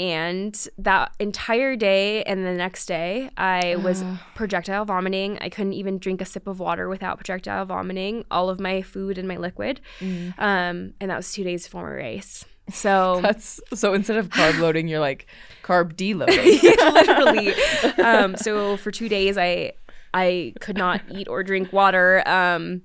[0.00, 4.02] and that entire day and the next day, I was
[4.34, 5.36] projectile vomiting.
[5.42, 9.18] I couldn't even drink a sip of water without projectile vomiting all of my food
[9.18, 9.82] and my liquid.
[9.98, 10.32] Mm.
[10.38, 12.46] Um, and that was two days before my race.
[12.70, 15.26] So that's so instead of carb loading, you're like
[15.62, 16.62] carb deloading.
[16.94, 18.02] literally.
[18.02, 19.72] Um, so for two days, I
[20.14, 22.26] I could not eat or drink water.
[22.26, 22.80] Um,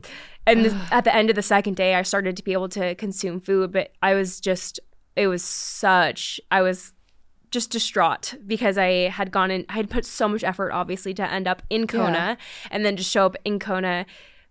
[0.46, 3.40] and at the end of the second day, I started to be able to consume
[3.40, 4.82] food, but I was just
[5.16, 6.92] it was such I was
[7.56, 11.32] just distraught because I had gone in, I had put so much effort, obviously, to
[11.32, 12.36] end up in Kona yeah.
[12.70, 14.06] and then to show up in Kona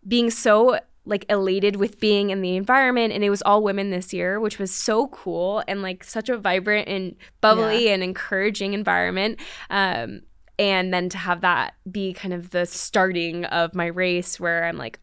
[0.08, 4.14] being so like elated with being in the environment and it was all women this
[4.14, 7.92] year which was so cool and like such a vibrant and bubbly yeah.
[7.92, 9.38] and encouraging environment
[9.68, 10.22] um
[10.58, 14.76] and then to have that be kind of the starting of my race where I'm
[14.76, 15.00] like,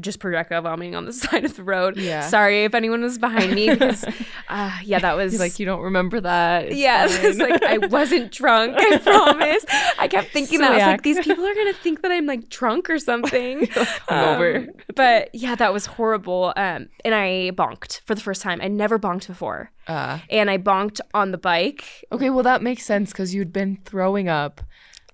[0.00, 1.96] just projectile vomiting on the side of the road.
[1.96, 2.20] Yeah.
[2.28, 4.04] Sorry if anyone was behind me because,
[4.48, 6.66] uh, yeah, that was You're like you don't remember that.
[6.66, 8.76] It's yeah, it's like I wasn't drunk.
[8.78, 9.64] I promise.
[9.98, 12.48] I kept thinking that I was like these people are gonna think that I'm like
[12.48, 13.68] drunk or something.
[14.08, 16.52] um, but yeah, that was horrible.
[16.56, 18.60] Um, and I bonked for the first time.
[18.62, 19.70] I never bonked before.
[19.86, 22.04] Uh, and I bonked on the bike.
[22.10, 24.60] Okay, well that makes sense because you'd been throwing up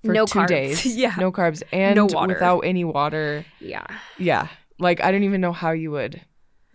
[0.03, 0.47] for no two carbs.
[0.47, 0.85] days.
[0.97, 1.13] yeah.
[1.19, 2.33] No carbs and no water.
[2.33, 3.45] without any water.
[3.59, 3.85] Yeah.
[4.17, 4.47] Yeah.
[4.81, 6.21] Like I don't even know how you would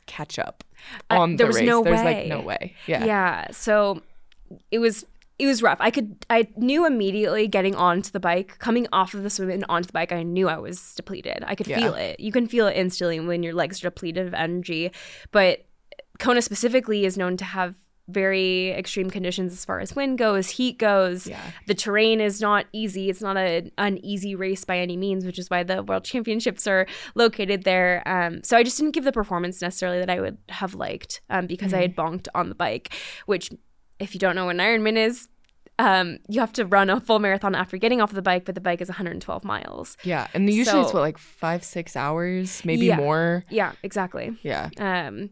[0.07, 0.65] catch up
[1.11, 1.67] on uh, there the was race.
[1.67, 2.05] No There's way.
[2.05, 2.75] like no way.
[2.87, 3.05] Yeah.
[3.05, 3.51] Yeah.
[3.51, 4.03] So
[4.71, 5.05] it was
[5.39, 5.79] it was rough.
[5.81, 9.65] I could I knew immediately getting onto the bike, coming off of the swim and
[9.69, 11.45] onto the bike, I knew I was depleted.
[11.47, 11.79] I could yeah.
[11.79, 12.21] feel it.
[12.21, 14.93] You can feel it instantly when your legs are depleted of energy.
[15.33, 15.67] But
[16.19, 17.75] Kona specifically is known to have
[18.09, 21.27] very extreme conditions as far as wind goes, heat goes.
[21.27, 21.41] Yeah.
[21.67, 23.11] The terrain is not easy.
[23.11, 26.67] It's not a, an easy race by any means, which is why the World Championships
[26.67, 28.03] are located there.
[28.07, 31.47] Um, so I just didn't give the performance necessarily that I would have liked um,
[31.47, 31.79] because mm-hmm.
[31.79, 32.93] I had bonked on the bike,
[33.27, 33.51] which,
[33.99, 35.29] if you don't know what an Ironman is,
[35.79, 38.61] um, you have to run a full marathon after getting off the bike, but the
[38.61, 39.97] bike is 112 miles.
[40.05, 43.45] Yeah, and usually so, it's what like five, six hours, maybe yeah, more.
[43.51, 44.37] Yeah, exactly.
[44.43, 44.71] Yeah.
[44.79, 45.31] Um,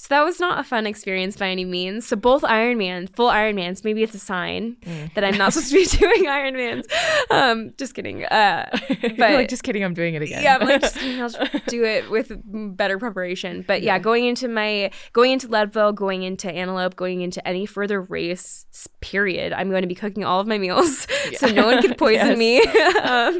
[0.00, 2.06] so that was not a fun experience by any means.
[2.06, 5.12] So both Ironman, full Ironmans, maybe it's a sign mm.
[5.12, 6.90] that I'm not supposed to be doing Ironmans.
[7.30, 8.24] Um, just kidding.
[8.24, 8.70] Uh,
[9.02, 10.42] but like, just kidding, I'm doing it again.
[10.42, 11.28] Yeah, I'm like, just kidding, I'll
[11.66, 13.62] do it with better preparation.
[13.68, 18.00] But yeah, going into my, going into Leadville, going into Antelope, going into any further
[18.00, 18.64] race
[19.02, 21.36] period, I'm going to be cooking all of my meals yeah.
[21.36, 22.62] so no one can poison me.
[23.02, 23.38] um,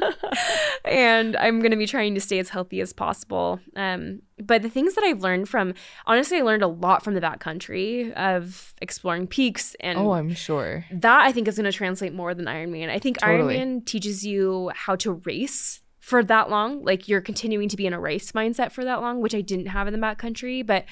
[0.85, 3.61] and I'm going to be trying to stay as healthy as possible.
[3.77, 5.74] Um, but the things that I've learned from
[6.07, 10.84] honestly, I learned a lot from the backcountry of exploring peaks and oh, I'm sure
[10.91, 12.91] that I think is going to translate more than Ironman.
[12.91, 13.57] I think totally.
[13.57, 17.93] Ironman teaches you how to race for that long, like you're continuing to be in
[17.93, 20.84] a race mindset for that long, which I didn't have in the backcountry, but.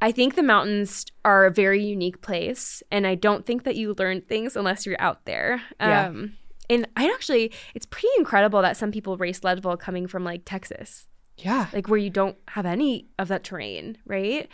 [0.00, 3.96] I think the mountains are a very unique place, and I don't think that you
[3.98, 5.60] learn things unless you're out there.
[5.80, 6.06] Yeah.
[6.06, 6.34] Um,
[6.70, 11.06] and I actually, it's pretty incredible that some people race Leadville coming from like Texas.
[11.38, 11.68] Yeah.
[11.72, 14.48] Like where you don't have any of that terrain, right?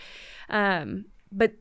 [0.49, 1.53] Um, but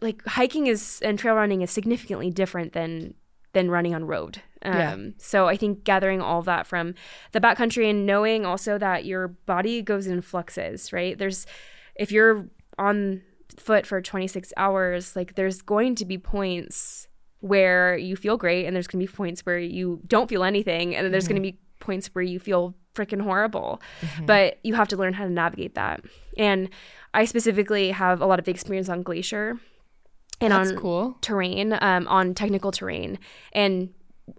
[0.00, 3.14] like hiking is and trail running is significantly different than
[3.52, 4.42] than running on road.
[4.62, 4.96] Um, yeah.
[5.18, 6.94] so I think gathering all that from
[7.32, 11.16] the backcountry and knowing also that your body goes in fluxes, right?
[11.16, 11.46] There's
[11.94, 12.48] if you're
[12.78, 13.22] on
[13.56, 17.08] foot for 26 hours, like there's going to be points
[17.40, 20.94] where you feel great and there's going to be points where you don't feel anything
[20.94, 21.34] and then there's mm-hmm.
[21.34, 23.80] going to be points where you feel freaking horrible.
[24.00, 24.26] Mm-hmm.
[24.26, 26.00] But you have to learn how to navigate that.
[26.36, 26.70] And
[27.14, 29.58] I specifically have a lot of experience on glacier
[30.40, 31.18] and That's on cool.
[31.20, 33.18] terrain, um, on technical terrain.
[33.52, 33.94] And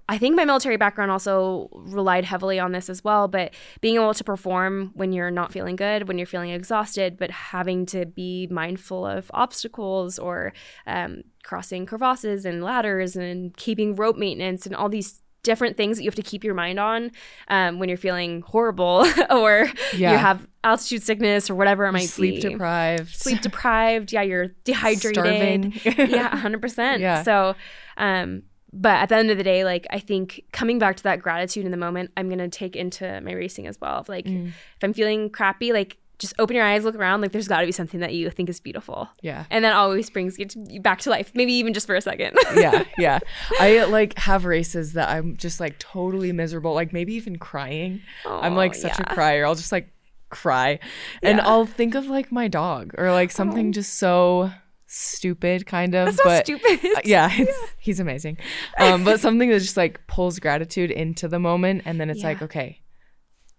[0.10, 4.14] I think my military background also relied heavily on this as well, but being able
[4.14, 8.48] to perform when you're not feeling good, when you're feeling exhausted, but having to be
[8.52, 10.52] mindful of obstacles or
[10.86, 16.04] um, crossing crevasses and ladders and keeping rope maintenance and all these different things that
[16.04, 17.10] you have to keep your mind on
[17.48, 20.12] um, when you're feeling horrible or yeah.
[20.12, 22.42] you have altitude sickness or whatever it might sleep be.
[22.42, 23.16] Sleep deprived.
[23.16, 24.12] Sleep deprived.
[24.12, 25.86] Yeah, you're dehydrated.
[25.86, 27.00] yeah, 100%.
[27.00, 27.24] Yeah.
[27.24, 27.56] So,
[27.96, 28.44] um,
[28.74, 31.64] but at the end of the day, like I think coming back to that gratitude
[31.64, 34.04] in the moment, I'm gonna take into my racing as well.
[34.10, 34.50] Like mm.
[34.50, 37.22] if I'm feeling crappy, like just open your eyes, look around.
[37.22, 39.10] Like there's got to be something that you think is beautiful.
[39.22, 39.46] Yeah.
[39.50, 41.32] And that always brings you to, back to life.
[41.36, 42.38] Maybe even just for a second.
[42.56, 43.20] yeah, yeah.
[43.60, 46.74] I like have races that I'm just like totally miserable.
[46.74, 48.02] Like maybe even crying.
[48.26, 49.06] Oh, I'm like such yeah.
[49.08, 49.46] a crier.
[49.46, 49.92] I'll just like
[50.30, 50.80] cry,
[51.22, 51.30] yeah.
[51.30, 53.72] and I'll think of like my dog or like something oh.
[53.72, 54.52] just so
[54.88, 57.46] stupid kind of That's but stupid uh, yeah, yeah,
[57.78, 58.38] he's amazing
[58.80, 62.42] um but something that just like pulls gratitude into the moment and then it's like
[62.42, 62.80] okay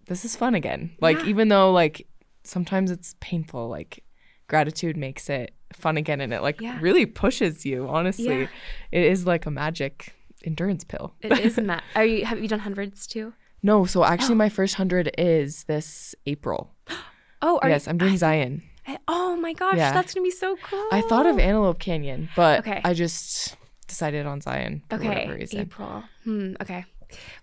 [0.06, 2.06] this is fun again like even though like
[2.44, 3.68] sometimes it's painful.
[3.68, 4.04] Like
[4.48, 6.78] gratitude makes it fun again and it like yeah.
[6.80, 8.40] really pushes you, honestly.
[8.40, 8.48] Yeah.
[8.92, 10.14] It is like a magic
[10.44, 11.14] endurance pill.
[11.20, 13.32] it is ma- Are you have you done hundreds too?
[13.62, 14.38] No, so actually oh.
[14.38, 16.74] my first hundred is this April.
[17.42, 18.62] oh, yes, you, I'm doing I, Zion.
[18.86, 19.92] I, oh my gosh, yeah.
[19.92, 20.88] that's gonna be so cool.
[20.92, 22.80] I thought of Antelope Canyon, but okay.
[22.84, 25.08] I just decided on Zion for okay.
[25.08, 25.60] whatever reason.
[25.60, 26.04] April.
[26.24, 26.84] Hmm, okay.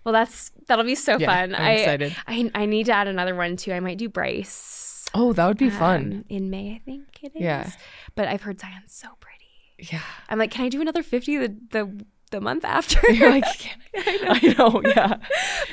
[0.04, 1.54] Well, that's that'll be so yeah, fun.
[1.54, 2.16] I'm I, excited.
[2.26, 3.72] I I need to add another one too.
[3.72, 4.85] I might do Bryce.
[5.18, 6.24] Oh, that would be um, fun.
[6.28, 7.40] In May, I think it is.
[7.40, 7.70] Yeah.
[8.14, 9.46] But I've heard Zion's so pretty.
[9.78, 10.02] Yeah.
[10.28, 13.00] I'm like, can I do another 50 the, the, the month after?
[13.12, 13.44] You're like,
[13.94, 14.38] I?
[14.42, 15.16] I know, yeah.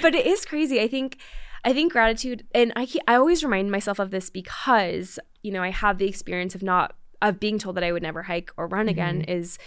[0.02, 0.80] but it is crazy.
[0.80, 1.18] I think
[1.66, 5.70] I think gratitude and I I always remind myself of this because, you know, I
[5.70, 8.89] have the experience of not of being told that I would never hike or run
[8.89, 9.32] again mm-hmm.
[9.32, 9.58] is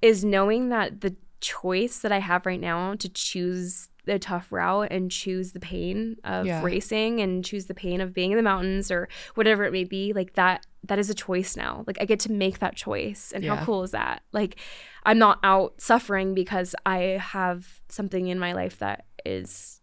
[0.00, 4.88] is knowing that the choice that I have right now to choose the tough route
[4.90, 6.62] and choose the pain of yeah.
[6.62, 10.12] racing and choose the pain of being in the mountains or whatever it may be
[10.12, 11.84] like that that is a choice now.
[11.86, 13.32] Like i get to make that choice.
[13.34, 13.56] And yeah.
[13.56, 14.22] how cool is that?
[14.32, 14.56] Like
[15.04, 19.80] i'm not out suffering because i have something in my life that is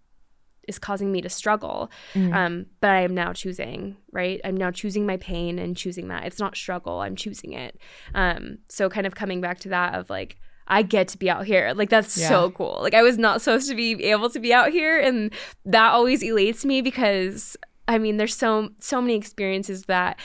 [0.68, 1.89] is causing me to struggle.
[2.14, 2.36] Mm.
[2.36, 4.41] um, but i am now choosing right?
[4.43, 6.26] I'm now choosing my pain and choosing that.
[6.26, 7.01] It's not struggle.
[7.01, 7.80] I'm choosing it.
[8.16, 10.38] Um, so kind of coming back to that of like
[10.68, 11.74] I get to be out here.
[11.76, 12.30] Like that's yeah.
[12.30, 12.80] so cool.
[12.82, 15.34] Like I was not supposed to be able to be out here and
[15.65, 17.57] that always elates me because
[17.88, 20.20] I mean there's so so many experiences that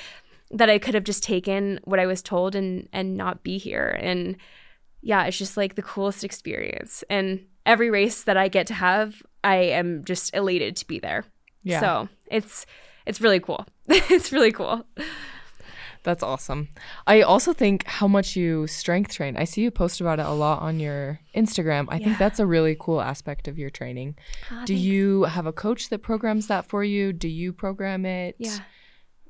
[0.50, 3.98] that I could have just taken what I was told and and not be here
[4.00, 4.36] and
[5.02, 7.02] yeah, it's just like the coolest experience.
[7.10, 11.24] And every race that I get to have, I am just elated to be there.
[11.64, 11.80] Yeah.
[11.80, 12.64] So, it's
[13.04, 13.66] it's really cool.
[13.88, 14.86] it's really cool.
[16.04, 16.68] That's awesome.
[17.06, 19.36] I also think how much you strength train.
[19.36, 21.86] I see you post about it a lot on your Instagram.
[21.88, 22.06] I yeah.
[22.06, 24.16] think that's a really cool aspect of your training.
[24.50, 24.82] Ah, Do thanks.
[24.82, 27.12] you have a coach that programs that for you?
[27.12, 28.34] Do you program it?
[28.38, 28.58] Yeah.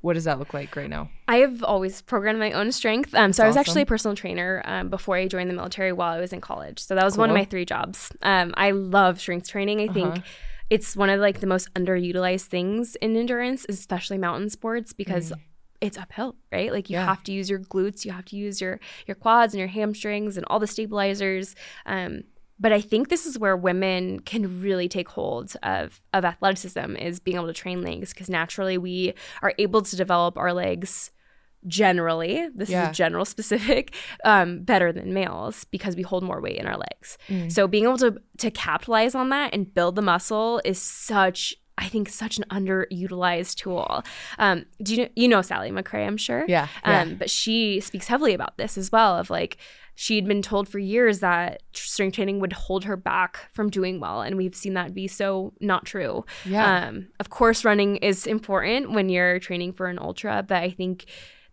[0.01, 1.09] What does that look like right now?
[1.29, 3.13] I have always programmed my own strength.
[3.15, 6.13] Um, so I was actually a personal trainer um, before I joined the military while
[6.13, 6.79] I was in college.
[6.79, 7.21] So that was cool.
[7.21, 8.11] one of my three jobs.
[8.21, 9.79] Um, I love strength training.
[9.79, 10.21] I think uh-huh.
[10.69, 15.39] it's one of like the most underutilized things in endurance, especially mountain sports, because mm
[15.83, 16.71] it's uphill, right?
[16.71, 17.05] Like you yeah.
[17.05, 20.37] have to use your glutes, you have to use your your quads and your hamstrings
[20.37, 21.55] and all the stabilizers.
[21.85, 22.23] Um,
[22.57, 27.19] but I think this is where women can really take hold of of athleticism is
[27.19, 31.11] being able to train legs because naturally we are able to develop our legs
[31.65, 32.89] generally this yeah.
[32.89, 37.17] is general specific um, better than males because we hold more weight in our legs
[37.29, 37.51] mm.
[37.51, 41.87] so being able to to capitalize on that and build the muscle is such I
[41.87, 44.03] think such an underutilized tool.
[44.37, 46.05] Um, do you know, you know Sally McRae?
[46.05, 46.45] I'm sure.
[46.47, 47.01] Yeah, yeah.
[47.01, 49.17] Um, but she speaks heavily about this as well.
[49.17, 49.57] Of like
[49.95, 54.21] she'd been told for years that strength training would hold her back from doing well,
[54.21, 56.25] and we've seen that be so not true.
[56.45, 56.87] Yeah.
[56.87, 61.05] Um, of course, running is important when you're training for an ultra, but I think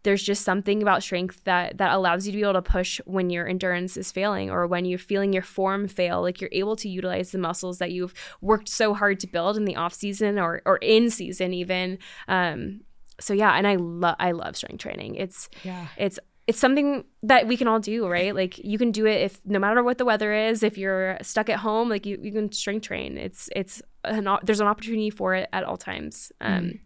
[0.03, 3.31] there's just something about strength that that allows you to be able to push when
[3.31, 6.89] your endurance is failing or when you're feeling your form fail like you're able to
[6.89, 10.63] utilize the muscles that you've worked so hard to build in the off season or
[10.65, 11.99] or in season even
[12.29, 12.81] um
[13.21, 17.47] so yeah and i love i love strength training it's yeah it's it's something that
[17.47, 18.35] we can all do, right?
[18.35, 21.49] Like you can do it if no matter what the weather is, if you're stuck
[21.49, 23.17] at home, like you, you can strength train.
[23.19, 26.33] It's it's an, there's an opportunity for it at all times.
[26.41, 26.79] Um, mm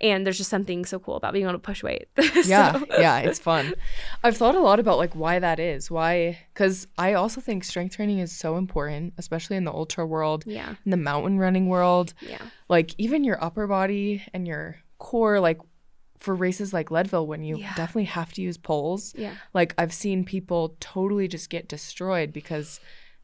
[0.00, 2.08] and there's just something so cool about being able to push weight.
[2.44, 3.74] Yeah yeah it's fun.
[4.24, 7.96] I've thought a lot about like why that is why because i also think strength
[7.96, 10.74] training is so important especially in the ultra world yeah.
[10.84, 12.14] in the mountain running world.
[12.20, 12.42] Yeah.
[12.68, 15.58] Like even your upper body and your core like
[16.18, 17.74] for races like leadville when you yeah.
[17.74, 19.32] definitely have to use poles yeah.
[19.54, 22.78] like i've seen people totally just get destroyed because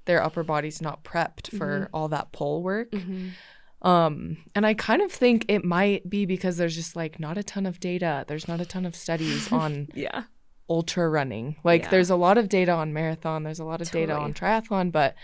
[0.07, 1.95] their upper body's not prepped for mm-hmm.
[1.95, 2.91] all that pole work.
[2.93, 3.29] Mm-hmm.
[3.83, 7.43] Um, and I kind of think it might be because there's just like not a
[7.43, 8.25] ton of data.
[8.27, 10.25] There's not a ton of studies on yeah
[10.69, 11.57] ultra running.
[11.65, 11.91] Like yeah.
[11.91, 14.07] there's a lot of data on marathon, there's a lot of totally.
[14.07, 15.15] data on triathlon, but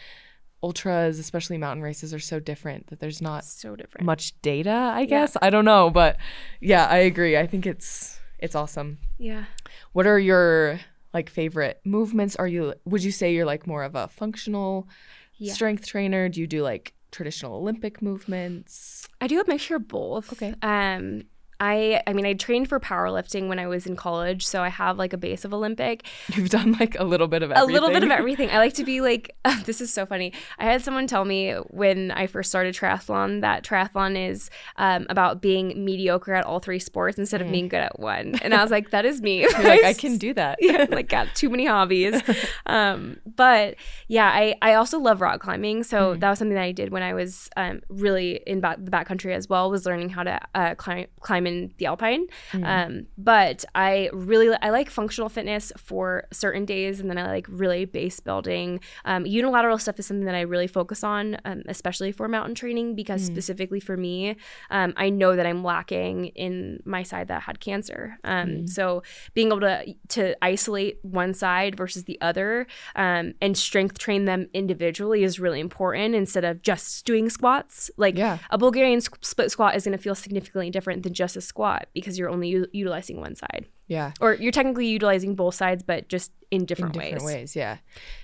[0.63, 4.93] ultras, especially mountain races, are so different that there's not so different much data.
[4.95, 5.47] I guess yeah.
[5.47, 6.17] I don't know, but
[6.61, 7.37] yeah, I agree.
[7.37, 8.99] I think it's it's awesome.
[9.19, 9.45] Yeah.
[9.93, 10.81] What are your
[11.13, 12.37] like favorite movements?
[12.37, 14.89] Are you would you say you're like more of a functional
[15.37, 15.53] yeah.
[15.53, 16.29] strength trainer?
[16.29, 19.07] Do you do like traditional Olympic movements?
[19.21, 20.33] I do a mixture of both.
[20.33, 20.55] Okay.
[20.63, 21.25] Um,
[21.63, 24.99] I I mean I trained for powerlifting when I was in college, so I have
[24.99, 26.05] like a base of Olympic.
[26.35, 27.71] You've done like a little bit of everything.
[27.71, 28.51] A little bit of everything.
[28.51, 30.33] I like to be like this is so funny.
[30.59, 35.41] I had someone tell me when I first started triathlon that triathlon is um, about
[35.41, 37.53] being mediocre at all three sports instead of mm.
[37.53, 38.35] being good at one.
[38.43, 39.47] And I was like, that is me.
[39.53, 40.59] like I can do that.
[40.61, 42.21] yeah, like got too many hobbies.
[42.67, 43.77] um, but
[44.09, 46.21] yeah, I I also love rock climbing, so mm.
[46.21, 49.33] that was something that I did when I was um, really in back, the backcountry
[49.33, 49.71] as well.
[49.71, 52.27] Was learning how to uh, climb climb in in the alpine.
[52.53, 52.65] Mm-hmm.
[52.65, 57.47] Um, but I really I like functional fitness for certain days, and then I like
[57.49, 58.81] really base building.
[59.05, 62.95] Um, unilateral stuff is something that I really focus on, um, especially for mountain training,
[62.95, 63.35] because mm-hmm.
[63.35, 64.37] specifically for me,
[64.71, 68.19] um, I know that I'm lacking in my side that had cancer.
[68.25, 68.67] Mm-hmm.
[68.67, 69.03] So
[69.35, 74.49] being able to to isolate one side versus the other um, and strength train them
[74.55, 77.91] individually is really important instead of just doing squats.
[77.97, 78.39] Like yeah.
[78.51, 82.19] a Bulgarian split squat is going to feel significantly different than just a squat because
[82.19, 83.67] you're only u- utilizing one side.
[83.87, 84.13] Yeah.
[84.21, 87.35] Or you're technically utilizing both sides, but just in different, in different ways.
[87.35, 87.57] ways.
[87.57, 87.79] Yeah.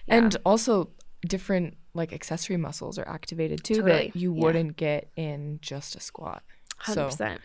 [0.07, 0.17] yeah.
[0.17, 0.91] And also
[1.27, 3.93] different like accessory muscles are activated too totally.
[3.93, 6.43] that you wouldn't get in just a squat.
[6.85, 7.13] 100%.
[7.13, 7.37] So.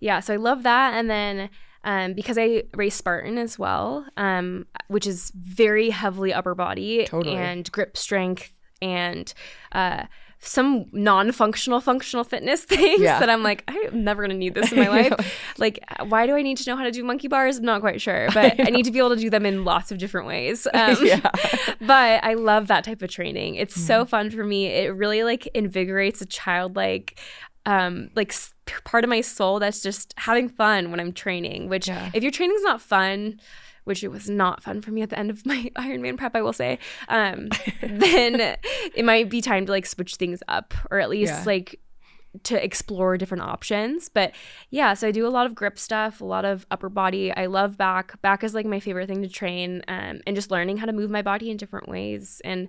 [0.00, 0.20] Yeah.
[0.20, 0.94] So I love that.
[0.94, 1.48] And then
[1.84, 7.36] um, because I race Spartan as well, um, which is very heavily upper body totally.
[7.36, 9.32] and grip strength and
[9.72, 10.04] uh,
[10.46, 13.18] some non-functional functional fitness things yeah.
[13.18, 15.12] that I'm like, I'm never gonna need this in my life.
[15.58, 17.58] like, why do I need to know how to do monkey bars?
[17.58, 19.64] I'm not quite sure, but I, I need to be able to do them in
[19.64, 20.66] lots of different ways.
[20.72, 21.30] Um, yeah.
[21.80, 23.56] but I love that type of training.
[23.56, 23.86] It's mm.
[23.86, 24.66] so fun for me.
[24.66, 27.18] It really like invigorates a childlike
[27.66, 28.34] um like
[28.84, 31.68] part of my soul that's just having fun when I'm training.
[31.68, 32.10] Which yeah.
[32.12, 33.40] if your training's not fun,
[33.84, 36.42] which it was not fun for me at the end of my Ironman prep, I
[36.42, 36.78] will say,
[37.08, 37.48] um,
[37.82, 38.56] then
[38.94, 41.44] it might be time to like switch things up or at least yeah.
[41.46, 41.80] like
[42.42, 44.08] to explore different options.
[44.08, 44.32] But
[44.70, 47.32] yeah, so I do a lot of grip stuff, a lot of upper body.
[47.32, 48.20] I love back.
[48.22, 51.10] Back is like my favorite thing to train um, and just learning how to move
[51.10, 52.40] my body in different ways.
[52.44, 52.68] And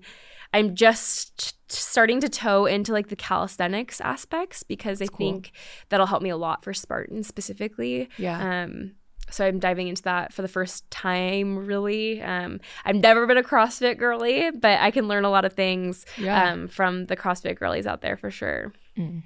[0.54, 5.18] I'm just starting to toe into like the calisthenics aspects because That's I cool.
[5.18, 5.52] think
[5.90, 8.10] that'll help me a lot for Spartan specifically.
[8.18, 8.64] Yeah.
[8.64, 8.92] Um,
[9.30, 12.22] so I'm diving into that for the first time, really.
[12.22, 16.06] Um, I've never been a CrossFit girly, but I can learn a lot of things
[16.18, 16.52] yeah.
[16.52, 18.74] um, from the CrossFit girlies out there for sure.
[18.98, 19.24] Mm.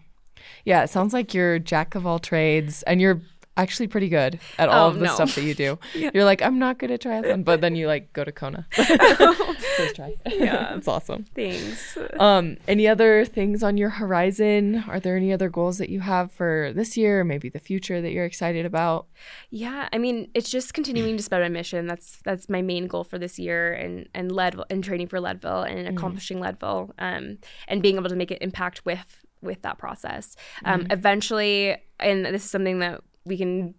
[0.65, 3.21] Yeah, it sounds like you're jack of all trades and you're
[3.59, 5.13] actually pretty good at all oh, of the no.
[5.13, 5.77] stuff that you do.
[5.93, 6.11] yeah.
[6.13, 8.65] You're like, I'm not good at triathlon, but then you like go to Kona.
[8.71, 8.89] First
[9.95, 10.15] try.
[10.25, 10.75] Yeah.
[10.75, 11.25] It's awesome.
[11.35, 11.97] Thanks.
[12.19, 14.83] Um, any other things on your horizon?
[14.87, 18.01] Are there any other goals that you have for this year, or maybe the future
[18.01, 19.07] that you're excited about?
[19.49, 21.87] Yeah, I mean, it's just continuing to spread my mission.
[21.87, 25.63] That's that's my main goal for this year and and Lead and training for Leadville
[25.63, 25.97] and mm-hmm.
[25.97, 26.41] accomplishing mm.
[26.41, 30.35] Leadville um, and being able to make an impact with with that process.
[30.65, 30.91] Um, mm-hmm.
[30.91, 33.75] Eventually, and this is something that we can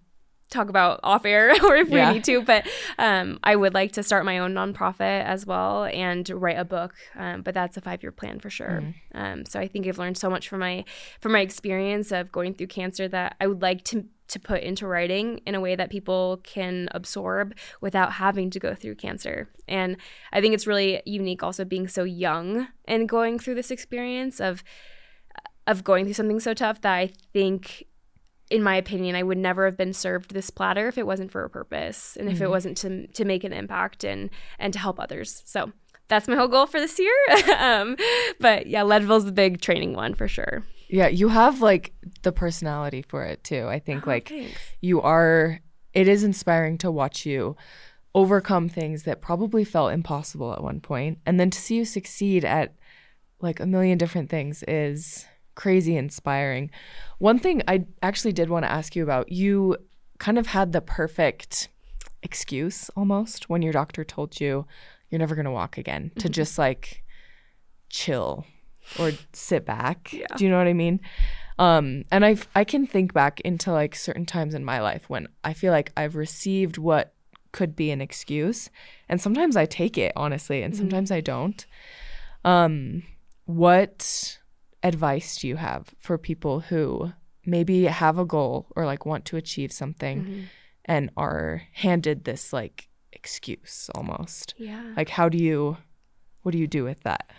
[0.51, 2.09] talk about off air or if yeah.
[2.09, 2.66] we need to but
[2.99, 6.95] um, i would like to start my own nonprofit as well and write a book
[7.16, 8.95] um, but that's a five year plan for sure mm.
[9.14, 10.84] um, so i think i've learned so much from my
[11.20, 14.86] from my experience of going through cancer that i would like to to put into
[14.86, 19.49] writing in a way that people can absorb without having to go through cancer.
[19.66, 19.97] And
[20.32, 24.62] I think it's really unique also being so young and going through this experience of
[25.66, 27.84] of going through something so tough that I think
[28.51, 31.44] in my opinion, I would never have been served this platter if it wasn't for
[31.44, 32.44] a purpose and if mm-hmm.
[32.44, 34.28] it wasn't to to make an impact and
[34.59, 35.42] and to help others.
[35.46, 35.72] So
[36.09, 37.14] that's my whole goal for this year.
[37.59, 37.96] um,
[38.40, 40.64] but yeah, Leadville's the big training one for sure.
[40.88, 43.66] Yeah, you have like the personality for it too.
[43.68, 44.61] I think oh, like thanks.
[44.80, 45.61] you are.
[45.94, 47.57] It is inspiring to watch you
[48.14, 52.44] overcome things that probably felt impossible at one point, and then to see you succeed
[52.44, 52.74] at
[53.40, 55.24] like a million different things is
[55.61, 56.70] crazy inspiring.
[57.18, 59.76] One thing I actually did want to ask you about you
[60.18, 61.68] kind of had the perfect
[62.22, 64.66] excuse almost when your doctor told you
[65.11, 66.32] you're never going to walk again to mm-hmm.
[66.32, 67.04] just like
[67.90, 68.46] chill
[68.98, 70.11] or sit back.
[70.14, 70.34] Yeah.
[70.34, 70.98] Do you know what I mean?
[71.58, 75.28] Um, and I I can think back into like certain times in my life when
[75.44, 77.12] I feel like I've received what
[77.52, 78.70] could be an excuse,
[79.11, 80.80] and sometimes I take it honestly, and mm-hmm.
[80.80, 81.66] sometimes I don't.
[82.46, 83.02] Um,
[83.44, 84.39] what
[84.82, 87.12] advice do you have for people who
[87.44, 90.40] maybe have a goal or like want to achieve something mm-hmm.
[90.84, 94.54] and are handed this like excuse almost?
[94.58, 94.92] Yeah.
[94.96, 95.76] Like how do you
[96.42, 97.30] what do you do with that?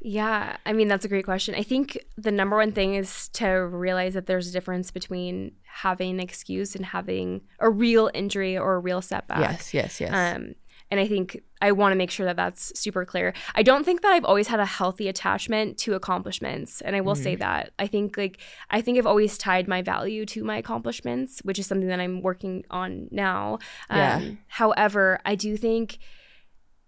[0.00, 1.54] yeah, I mean that's a great question.
[1.54, 6.10] I think the number one thing is to realize that there's a difference between having
[6.10, 9.40] an excuse and having a real injury or a real setback.
[9.40, 10.12] Yes, yes, yes.
[10.12, 10.54] Um,
[10.90, 13.32] and I think I want to make sure that that's super clear.
[13.54, 16.80] I don't think that I've always had a healthy attachment to accomplishments.
[16.80, 17.22] And I will mm-hmm.
[17.22, 17.72] say that.
[17.78, 18.38] I think, like,
[18.70, 22.22] I think I've always tied my value to my accomplishments, which is something that I'm
[22.22, 23.58] working on now.
[23.90, 24.16] Yeah.
[24.16, 25.98] Um, however, I do think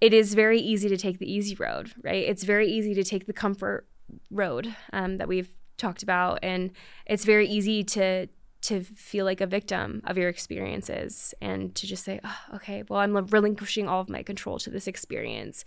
[0.00, 2.24] it is very easy to take the easy road, right?
[2.24, 3.86] It's very easy to take the comfort
[4.30, 6.40] road um, that we've talked about.
[6.42, 6.72] And
[7.06, 8.26] it's very easy to
[8.62, 13.00] to feel like a victim of your experiences and to just say, oh, okay, well,
[13.00, 15.64] I'm relinquishing all of my control to this experience.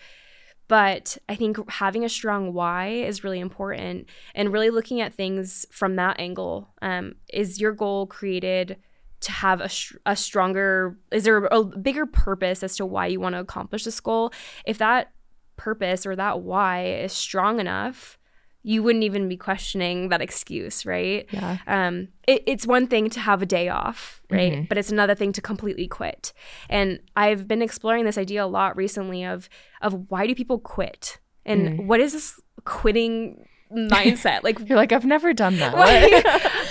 [0.67, 5.65] But I think having a strong why is really important and really looking at things
[5.69, 6.69] from that angle.
[6.81, 8.77] Um, is your goal created
[9.21, 9.69] to have a,
[10.05, 13.99] a stronger, is there a bigger purpose as to why you want to accomplish this
[13.99, 14.31] goal?
[14.65, 15.11] If that
[15.57, 18.17] purpose or that why is strong enough,
[18.65, 21.27] you wouldn't even be questioning that excuse, right?
[21.29, 21.59] Yeah.
[21.67, 24.53] Um, it, it's one thing to have a day off, right?
[24.53, 24.63] Mm-hmm.
[24.63, 26.33] But it's another thing to completely quit.
[26.67, 29.49] And I've been exploring this idea a lot recently of
[29.81, 31.85] of why do people quit, and mm.
[31.85, 34.41] what is this quitting mindset?
[34.41, 35.75] Like you're like I've never done that.
[35.75, 36.23] Why,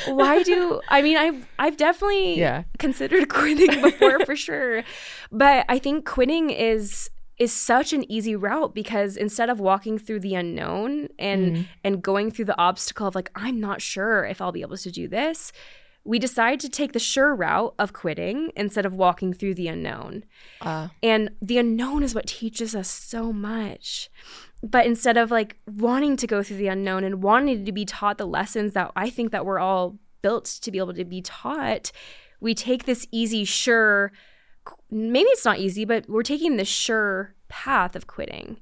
[0.13, 2.65] why do I mean I've I've definitely yeah.
[2.81, 4.83] considered quitting before for sure,
[5.31, 7.09] but I think quitting is
[7.39, 11.67] is such an easy route because instead of walking through the unknown and mm.
[11.83, 14.91] and going through the obstacle of like I'm not sure if I'll be able to
[14.91, 15.53] do this,
[16.05, 20.25] we decide to take the sure route of quitting instead of walking through the unknown.
[20.61, 20.89] Uh.
[21.03, 24.11] And the unknown is what teaches us so much.
[24.63, 28.19] But instead of like wanting to go through the unknown and wanting to be taught
[28.19, 31.91] the lessons that I think that we're all built to be able to be taught,
[32.41, 34.13] we take this easy, sure,
[34.91, 38.59] maybe it's not easy, but we're taking the sure path of quitting.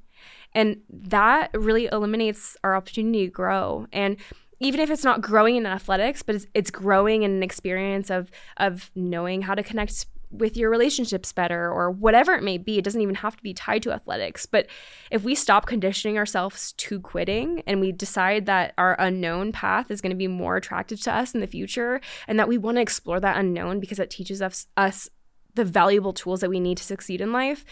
[0.54, 3.86] And that really eliminates our opportunity to grow.
[3.92, 4.16] And
[4.60, 8.30] even if it's not growing in athletics, but it's, it's growing in an experience of
[8.58, 12.78] of knowing how to connect with your relationships better or whatever it may be.
[12.78, 14.46] It doesn't even have to be tied to athletics.
[14.46, 14.66] But
[15.10, 20.00] if we stop conditioning ourselves to quitting and we decide that our unknown path is
[20.00, 22.82] going to be more attractive to us in the future and that we want to
[22.82, 25.10] explore that unknown because it teaches us, us
[25.54, 27.64] the valuable tools that we need to succeed in life,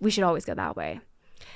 [0.00, 1.00] we should always go that way.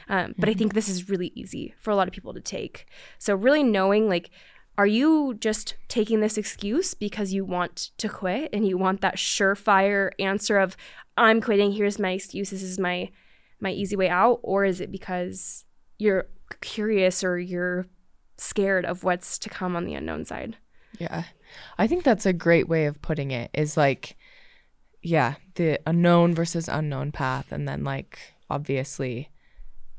[0.08, 2.86] Um, but I think this is really easy for a lot of people to take.
[3.18, 4.30] So, really knowing like,
[4.76, 9.16] are you just taking this excuse because you want to quit and you want that
[9.16, 10.76] surefire answer of,
[11.16, 13.10] I'm quitting, here's my excuse, this is my
[13.60, 14.40] my easy way out?
[14.42, 15.64] Or is it because
[15.98, 16.28] you're
[16.60, 17.86] curious or you're
[18.36, 20.56] scared of what's to come on the unknown side?
[20.98, 21.24] Yeah.
[21.76, 24.16] I think that's a great way of putting it is like,
[25.02, 27.52] yeah, the unknown versus unknown path.
[27.52, 28.18] And then, like,
[28.50, 29.30] obviously,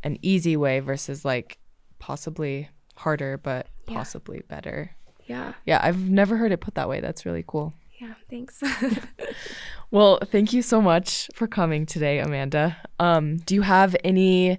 [0.04, 1.58] an easy way versus like
[2.00, 3.96] possibly harder but yeah.
[3.96, 4.92] possibly better.
[5.26, 5.54] Yeah.
[5.66, 7.00] Yeah, I've never heard it put that way.
[7.02, 7.74] That's really cool.
[8.00, 8.62] Yeah, thanks.
[9.92, 12.78] well, thank you so much for coming today, Amanda.
[12.98, 14.58] Um, do you have any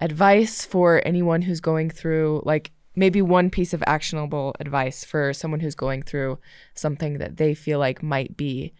[0.00, 5.60] advice for anyone who's going through like maybe one piece of actionable advice for someone
[5.60, 6.38] who's going through
[6.74, 8.72] something that they feel like might be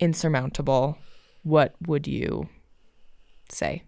[0.00, 0.98] insurmountable?
[1.42, 2.48] What would you
[3.48, 3.84] say?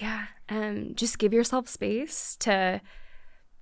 [0.00, 2.80] Yeah um, just give yourself space to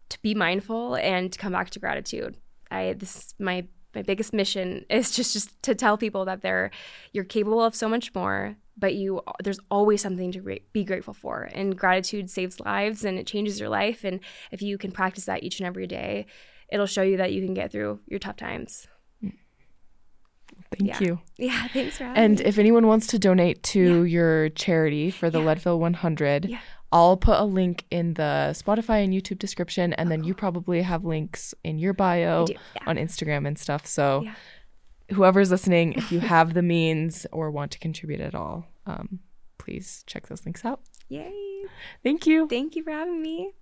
[0.09, 2.37] to be mindful and to come back to gratitude.
[2.71, 6.71] I this my my biggest mission is just just to tell people that they're
[7.13, 11.15] you're capable of so much more but you there's always something to re- be grateful
[11.15, 14.21] for and gratitude saves lives and it changes your life and
[14.53, 16.27] if you can practice that each and every day
[16.71, 18.87] it'll show you that you can get through your tough times
[20.71, 21.01] Thank yeah.
[21.01, 21.21] you.
[21.37, 22.45] Yeah, thanks for And me.
[22.45, 24.13] if anyone wants to donate to yeah.
[24.13, 25.47] your charity for the yeah.
[25.47, 26.59] Leadville 100,
[26.91, 30.29] I'll put a link in the Spotify and YouTube description, and oh, then cool.
[30.29, 32.47] you probably have links in your bio
[32.87, 33.87] on Instagram and stuff.
[33.87, 34.35] So, yeah.
[35.15, 39.21] whoever's listening, if you have the means or want to contribute at all, um,
[39.59, 40.81] please check those links out.
[41.09, 41.65] Yay!
[42.03, 42.47] Thank you.
[42.49, 43.53] Thank you for having me.